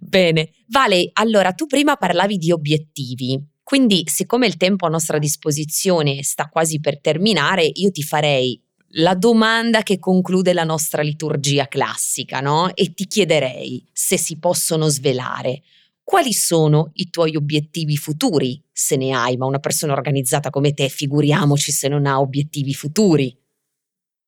Bene. 0.01 0.51
Vale, 0.67 1.11
allora 1.13 1.53
tu 1.53 1.67
prima 1.67 1.95
parlavi 1.95 2.37
di 2.37 2.51
obiettivi. 2.51 3.41
Quindi, 3.63 4.03
siccome 4.07 4.47
il 4.47 4.57
tempo 4.57 4.87
a 4.87 4.89
nostra 4.89 5.19
disposizione 5.19 6.25
sta 6.25 6.49
quasi 6.49 6.81
per 6.81 7.01
terminare, 7.01 7.71
io 7.73 7.93
ti 7.93 8.03
farei 8.03 8.61
la 8.99 9.15
domanda 9.15 9.83
che 9.83 9.99
conclude 9.99 10.53
la 10.53 10.65
nostra 10.65 11.03
liturgia 11.03 11.67
classica, 11.67 12.41
no? 12.41 12.75
E 12.75 12.95
ti 12.95 13.07
chiederei 13.07 13.87
se 13.93 14.17
si 14.17 14.39
possono 14.39 14.89
svelare. 14.89 15.63
Quali 16.03 16.33
sono 16.33 16.91
i 16.95 17.11
tuoi 17.11 17.37
obiettivi 17.37 17.97
futuri, 17.97 18.63
se 18.73 18.97
ne 18.97 19.13
hai, 19.13 19.37
ma 19.37 19.47
una 19.47 19.59
persona 19.59 19.93
organizzata 19.93 20.51
come 20.51 20.73
te, 20.73 20.89
figuriamoci 20.89 21.73
se 21.73 21.89
non 21.89 22.07
ha 22.07 22.21
obiettivi 22.21 22.73
futuri. 22.75 23.37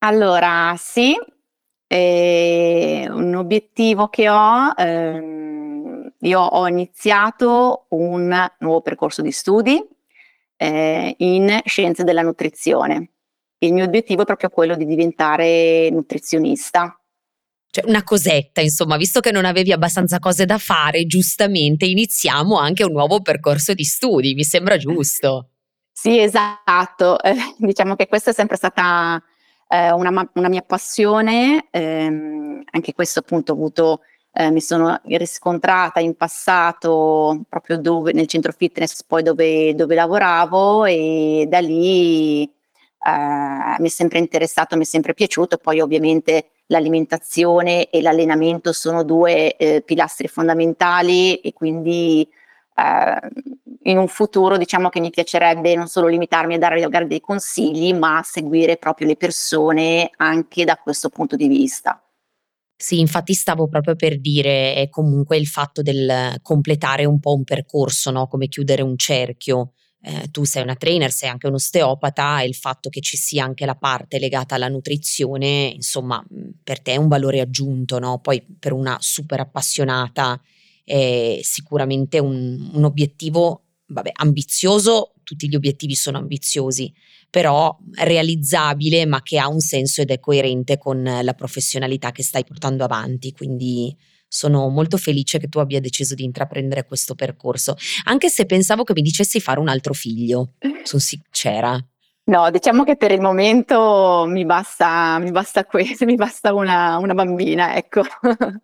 Allora, 0.01 0.75
sì, 0.77 1.17
eh, 1.87 3.07
un 3.09 3.35
obiettivo 3.37 4.09
che 4.09 4.29
ho, 4.29 4.73
ehm, 4.77 6.13
io 6.21 6.41
ho 6.41 6.69
iniziato 6.69 7.87
un 7.91 8.47
nuovo 8.59 8.81
percorso 8.83 9.23
di 9.23 9.31
studi 9.31 9.81
eh, 10.57 11.15
in 11.19 11.61
scienze 11.65 12.05
della 12.05 12.23
nutrizione 12.23 13.13
il 13.59 13.73
mio 13.73 13.85
obiettivo 13.85 14.23
è 14.23 14.25
proprio 14.25 14.49
quello 14.51 14.77
di 14.77 14.85
diventare 14.85 15.91
nutrizionista. 15.91 16.99
Cioè 17.71 17.87
una 17.87 18.03
cosetta, 18.03 18.61
insomma, 18.61 18.97
visto 18.97 19.21
che 19.21 19.31
non 19.31 19.45
avevi 19.45 19.73
abbastanza 19.73 20.19
cose 20.19 20.47
da 20.47 20.59
fare, 20.59 21.05
giustamente 21.07 21.85
iniziamo 21.85 22.57
anche 22.57 22.85
un 22.85 22.93
nuovo 22.93 23.21
percorso 23.21 23.75
di 23.75 23.85
studi, 23.85 24.35
mi 24.35 24.45
sembra 24.45 24.77
giusto. 24.79 25.51
Sì, 25.93 26.19
esatto. 26.19 27.21
Eh, 27.21 27.35
diciamo 27.59 27.95
che 27.95 28.07
questa 28.07 28.31
è 28.31 28.35
sempre 28.35 28.57
stata 28.57 29.23
eh, 29.69 29.91
una, 29.93 30.31
una, 30.35 30.49
mia 30.49 30.63
passione, 30.63 31.67
ehm, 31.71 32.63
anche 32.71 32.95
questo 32.95 33.19
appunto 33.19 33.53
ho 33.53 33.57
avuto, 33.57 34.01
eh, 34.33 34.51
mi 34.51 34.61
sono 34.61 34.99
riscontrata 35.05 36.01
in 36.01 36.15
passato 36.17 37.43
proprio 37.49 37.79
dove, 37.79 38.13
nel 38.13 38.27
centro 38.29 38.53
fitness, 38.53 39.03
poi 39.05 39.23
dove, 39.23 39.75
dove 39.75 39.95
lavoravo 39.95 40.85
e 40.87 41.47
da 41.49 41.59
lì 41.59 42.45
eh, 42.45 42.51
mi 43.07 43.87
è 43.87 43.91
sempre 43.91 44.19
interessato, 44.19 44.77
mi 44.77 44.83
è 44.83 44.87
sempre 44.87 45.15
piaciuto, 45.15 45.57
poi 45.59 45.81
ovviamente 45.81 46.51
l'alimentazione 46.67 47.89
e 47.91 48.03
l'allenamento 48.03 48.73
sono 48.73 49.05
due 49.05 49.57
eh, 49.57 49.83
pilastri 49.83 50.29
fondamentali 50.29 51.37
e 51.37 51.53
quindi 51.53 52.29
eh, 52.75 53.29
in 53.91 53.99
un 53.99 54.09
futuro 54.09 54.57
diciamo 54.57 54.89
che 54.89 55.01
mi 55.01 55.11
piacerebbe 55.11 55.75
non 55.75 55.89
solo 55.89 56.09
limitarmi 56.09 56.55
a 56.55 56.59
dare 56.59 57.07
dei 57.07 57.21
consigli, 57.21 57.95
ma 57.95 58.21
seguire 58.25 58.77
proprio 58.77 59.07
le 59.07 59.17
persone 59.17 60.11
anche 60.17 60.65
da 60.65 60.77
questo 60.77 61.09
punto 61.09 61.37
di 61.37 61.49
vista. 61.49 62.03
Sì, 62.81 63.01
infatti 63.01 63.35
stavo 63.35 63.67
proprio 63.67 63.97
per 63.97 64.21
dire 64.21 64.87
comunque 64.89 65.37
il 65.37 65.49
fatto 65.49 65.83
del 65.83 66.39
completare 66.43 67.05
un 67.07 67.19
po' 67.19 67.35
un 67.35 67.43
percorso, 67.43 68.13
no? 68.13 68.29
come 68.29 68.47
chiudere 68.47 68.83
un 68.83 68.97
cerchio. 68.97 69.73
Eh, 70.01 70.31
tu 70.31 70.45
sei 70.45 70.63
una 70.63 70.77
trainer, 70.77 71.11
sei 71.11 71.29
anche 71.29 71.49
un 71.49 71.55
osteopata 71.55 72.41
e 72.41 72.47
il 72.47 72.55
fatto 72.55 72.89
che 72.89 73.01
ci 73.01 73.17
sia 73.17 73.45
anche 73.45 73.67
la 73.67 73.75
parte 73.75 74.21
legata 74.21 74.55
alla 74.55 74.69
nutrizione, 74.69 75.73
insomma, 75.75 76.25
per 76.63 76.81
te 76.81 76.93
è 76.93 76.97
un 76.97 77.09
valore 77.09 77.41
aggiunto, 77.41 77.99
no? 77.99 78.21
Poi 78.21 78.45
per 78.59 78.73
una 78.73 78.97
super 79.01 79.41
appassionata 79.41 80.41
è 80.85 81.41
sicuramente 81.43 82.19
un, 82.21 82.71
un 82.73 82.85
obiettivo, 82.85 83.65
vabbè, 83.87 84.13
ambizioso, 84.15 85.15
tutti 85.25 85.49
gli 85.49 85.57
obiettivi 85.57 85.95
sono 85.95 86.19
ambiziosi, 86.19 86.93
però 87.29 87.77
realizzabile 87.97 89.05
ma 89.05 89.21
che 89.23 89.39
ha 89.39 89.49
un 89.49 89.61
senso 89.61 90.01
ed 90.01 90.11
è 90.11 90.21
coerente 90.21 90.79
con 90.79 91.03
la 91.03 91.35
professionalità 91.35 92.13
che 92.13 92.23
stai 92.23 92.45
portando 92.45 92.85
avanti. 92.85 93.33
Quindi 93.33 93.95
sono 94.29 94.69
molto 94.69 94.97
felice 94.97 95.39
che 95.39 95.49
tu 95.49 95.59
abbia 95.59 95.81
deciso 95.81 96.15
di 96.15 96.25
intraprendere 96.25 96.85
questo 96.85 97.15
percorso, 97.15 97.77
anche 98.05 98.29
se 98.29 98.47
pensavo 98.47 98.85
che 98.85 98.93
mi 98.93 99.03
dicessi 99.03 99.41
fare 99.41 99.59
un 99.59 99.69
altro 99.69 99.95
figlio, 99.95 100.53
sono 100.85 101.03
sincera. 101.03 101.83
No, 102.29 102.51
diciamo 102.51 102.85
che 102.85 102.97
per 102.97 103.11
il 103.11 103.23
momento 103.23 104.27
mi 104.29 104.45
basta, 104.45 105.19
mi 105.19 105.31
basta 105.31 105.65
questo, 105.65 106.05
mi 106.07 106.17
basta 106.17 106.53
una, 106.53 106.99
una 106.99 107.15
bambina, 107.15 107.77
ecco. 107.77 108.03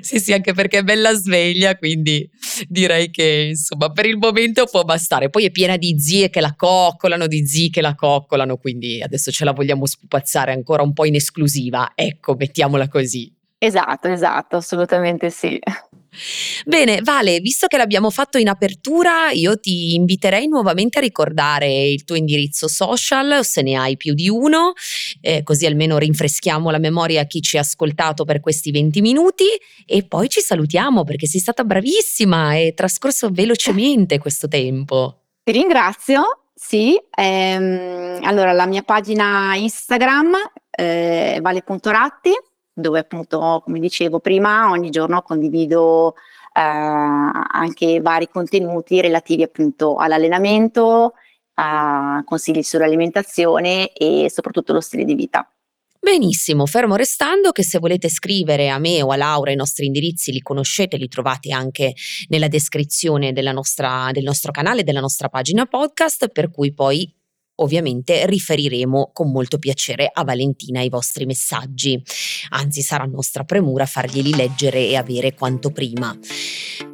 Sì, 0.00 0.18
sì, 0.18 0.32
anche 0.32 0.54
perché 0.54 0.78
è 0.78 0.82
bella 0.82 1.12
sveglia, 1.12 1.76
quindi 1.76 2.28
direi 2.66 3.10
che 3.10 3.48
insomma 3.50 3.90
per 3.92 4.06
il 4.06 4.16
momento 4.16 4.64
può 4.64 4.84
bastare. 4.84 5.28
Poi 5.28 5.44
è 5.44 5.50
piena 5.50 5.76
di 5.76 5.98
zie 5.98 6.30
che 6.30 6.40
la 6.40 6.54
coccolano, 6.56 7.26
di 7.26 7.46
zii 7.46 7.68
che 7.68 7.82
la 7.82 7.94
coccolano, 7.94 8.56
quindi 8.56 9.02
adesso 9.02 9.30
ce 9.30 9.44
la 9.44 9.52
vogliamo 9.52 9.84
spupazzare 9.84 10.52
ancora 10.52 10.82
un 10.82 10.94
po' 10.94 11.04
in 11.04 11.16
esclusiva. 11.16 11.92
Ecco, 11.94 12.34
mettiamola 12.36 12.88
così. 12.88 13.30
Esatto, 13.62 14.08
esatto, 14.08 14.56
assolutamente 14.56 15.28
sì. 15.28 15.60
Bene, 16.64 17.00
Vale, 17.02 17.40
visto 17.40 17.66
che 17.66 17.76
l'abbiamo 17.76 18.08
fatto 18.08 18.38
in 18.38 18.48
apertura, 18.48 19.30
io 19.32 19.60
ti 19.60 19.94
inviterei 19.94 20.48
nuovamente 20.48 20.96
a 20.96 21.02
ricordare 21.02 21.88
il 21.88 22.04
tuo 22.04 22.16
indirizzo 22.16 22.68
social, 22.68 23.44
se 23.44 23.60
ne 23.60 23.76
hai 23.76 23.98
più 23.98 24.14
di 24.14 24.30
uno, 24.30 24.72
eh, 25.20 25.42
così 25.42 25.66
almeno 25.66 25.98
rinfreschiamo 25.98 26.70
la 26.70 26.78
memoria 26.78 27.20
a 27.20 27.24
chi 27.26 27.42
ci 27.42 27.58
ha 27.58 27.60
ascoltato 27.60 28.24
per 28.24 28.40
questi 28.40 28.70
20 28.70 29.02
minuti 29.02 29.44
e 29.84 30.06
poi 30.06 30.30
ci 30.30 30.40
salutiamo 30.40 31.04
perché 31.04 31.26
sei 31.26 31.40
stata 31.40 31.62
bravissima 31.62 32.54
e 32.54 32.72
trascorso 32.74 33.28
velocemente 33.30 34.18
questo 34.18 34.48
tempo. 34.48 35.24
Ti 35.44 35.52
ringrazio. 35.52 36.22
Sì, 36.54 36.98
ehm, 37.14 38.20
allora 38.22 38.52
la 38.52 38.66
mia 38.66 38.82
pagina 38.82 39.54
Instagram 39.54 40.32
eh, 40.70 41.38
vale.ratti 41.42 42.32
dove 42.80 42.98
appunto, 42.98 43.60
come 43.64 43.78
dicevo 43.78 44.20
prima, 44.20 44.70
ogni 44.70 44.90
giorno 44.90 45.22
condivido 45.22 46.14
eh, 46.52 46.60
anche 46.60 48.00
vari 48.00 48.28
contenuti 48.28 49.00
relativi 49.00 49.42
appunto 49.42 49.96
all'allenamento, 49.96 51.12
a 51.54 52.22
consigli 52.24 52.62
sull'alimentazione 52.62 53.92
e 53.92 54.30
soprattutto 54.30 54.72
lo 54.72 54.80
stile 54.80 55.04
di 55.04 55.14
vita. 55.14 55.48
Benissimo, 56.02 56.64
fermo 56.64 56.96
restando 56.96 57.52
che 57.52 57.62
se 57.62 57.78
volete 57.78 58.08
scrivere 58.08 58.70
a 58.70 58.78
me 58.78 59.02
o 59.02 59.08
a 59.08 59.16
Laura 59.16 59.52
i 59.52 59.54
nostri 59.54 59.84
indirizzi 59.84 60.32
li 60.32 60.40
conoscete, 60.40 60.96
li 60.96 61.08
trovate 61.08 61.52
anche 61.52 61.92
nella 62.28 62.48
descrizione 62.48 63.32
nostra, 63.52 64.08
del 64.10 64.24
nostro 64.24 64.50
canale, 64.50 64.82
della 64.82 65.00
nostra 65.00 65.28
pagina 65.28 65.66
podcast, 65.66 66.28
per 66.28 66.50
cui 66.50 66.72
poi 66.72 67.14
ovviamente 67.62 68.26
riferiremo 68.26 69.10
con 69.12 69.30
molto 69.30 69.58
piacere 69.58 70.10
a 70.12 70.24
Valentina 70.24 70.82
i 70.82 70.88
vostri 70.88 71.26
messaggi. 71.26 72.00
Anzi, 72.50 72.82
sarà 72.82 73.04
nostra 73.04 73.44
premura 73.44 73.86
farglieli 73.86 74.34
leggere 74.34 74.86
e 74.86 74.96
avere 74.96 75.34
quanto 75.34 75.70
prima. 75.70 76.16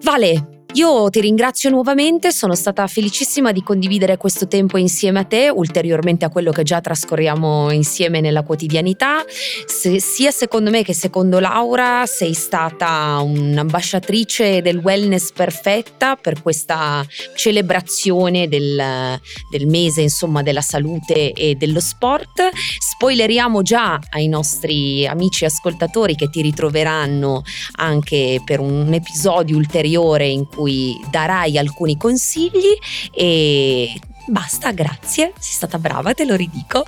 Vale, 0.02 0.56
io 0.72 1.09
ti 1.09 1.20
ringrazio 1.20 1.70
nuovamente, 1.70 2.33
sono 2.33 2.55
stata 2.55 2.87
felicissima 2.87 3.52
di 3.52 3.62
condividere 3.62 4.18
questo 4.18 4.46
tempo 4.46 4.76
insieme 4.76 5.20
a 5.20 5.24
te, 5.24 5.48
ulteriormente 5.48 6.24
a 6.24 6.29
quello 6.29 6.50
che 6.50 6.64
già 6.64 6.81
trascorriamo 6.81 7.70
insieme 7.70 8.20
nella 8.20 8.42
quotidianità. 8.42 9.24
Se, 9.64 10.00
sia 10.00 10.31
secondo 10.31 10.68
me 10.70 10.83
che 10.83 10.92
secondo 10.92 11.38
Laura 11.38 12.05
sei 12.05 12.35
stata 12.35 13.20
un'ambasciatrice 13.22 14.61
del 14.61 14.79
wellness 14.79 15.33
perfetta 15.33 16.16
per 16.16 16.42
questa 16.42 17.07
celebrazione 17.37 18.48
del, 18.48 19.18
del 19.50 19.66
mese 19.68 20.02
insomma, 20.02 20.42
della 20.42 20.61
salute 20.61 21.33
e 21.33 21.55
dello 21.55 21.81
sport. 21.81 22.50
Spoileriamo 22.52 23.62
già 23.62 23.98
ai 24.11 24.29
nostri 24.29 25.07
amici 25.07 25.46
ascoltatori 25.46 26.16
che 26.16 26.29
ti 26.29 26.42
ritroveranno 26.42 27.42
anche 27.76 28.42
per 28.44 28.61
un 28.61 28.92
episodio 28.92 29.57
ulteriore 29.57 30.26
in 30.26 30.44
cui 30.46 30.56
cui 30.57 30.99
darai 31.11 31.59
alcuni 31.59 31.97
consigli 31.97 32.77
e 33.12 34.01
basta, 34.27 34.73
grazie, 34.73 35.33
sei 35.38 35.53
stata 35.53 35.79
brava, 35.79 36.14
te 36.14 36.25
lo 36.25 36.35
ridico. 36.35 36.85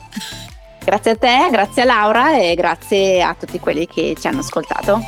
Grazie 0.85 1.11
a 1.11 1.17
te, 1.17 1.49
grazie 1.51 1.83
a 1.83 1.85
Laura 1.85 2.39
e 2.39 2.55
grazie 2.55 3.23
a 3.23 3.35
tutti 3.35 3.61
quelli 3.61 3.87
che 3.87 4.17
ci 4.19 4.27
hanno 4.27 4.41
ascoltato. 4.41 5.01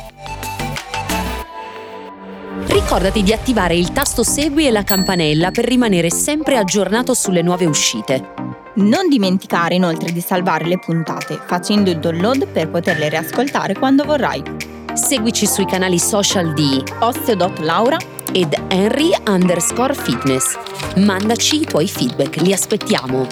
Ricordati 2.67 3.23
di 3.23 3.33
attivare 3.33 3.75
il 3.75 3.91
tasto 3.91 4.23
Segui 4.23 4.67
e 4.67 4.71
la 4.71 4.83
campanella 4.83 5.49
per 5.49 5.65
rimanere 5.65 6.11
sempre 6.11 6.57
aggiornato 6.57 7.15
sulle 7.15 7.41
nuove 7.41 7.65
uscite. 7.65 8.33
Non 8.75 9.09
dimenticare 9.09 9.75
inoltre 9.75 10.11
di 10.11 10.21
salvare 10.21 10.65
le 10.65 10.79
puntate 10.79 11.39
facendo 11.45 11.89
il 11.89 11.99
download 11.99 12.47
per 12.47 12.69
poterle 12.69 13.09
riascoltare 13.09 13.73
quando 13.73 14.05
vorrai. 14.05 14.70
Seguici 14.93 15.47
sui 15.47 15.65
canali 15.65 15.99
social 15.99 16.53
di 16.53 16.83
Osteo.Laura 16.99 17.97
ed 18.33 18.53
Henry 18.67 19.11
underscore 19.27 19.93
fitness. 19.93 20.57
Mandaci 20.97 21.61
i 21.61 21.65
tuoi 21.65 21.87
feedback, 21.87 22.37
li 22.37 22.53
aspettiamo. 22.53 23.27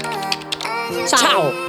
Ciao! 1.06 1.18
Ciao. 1.18 1.69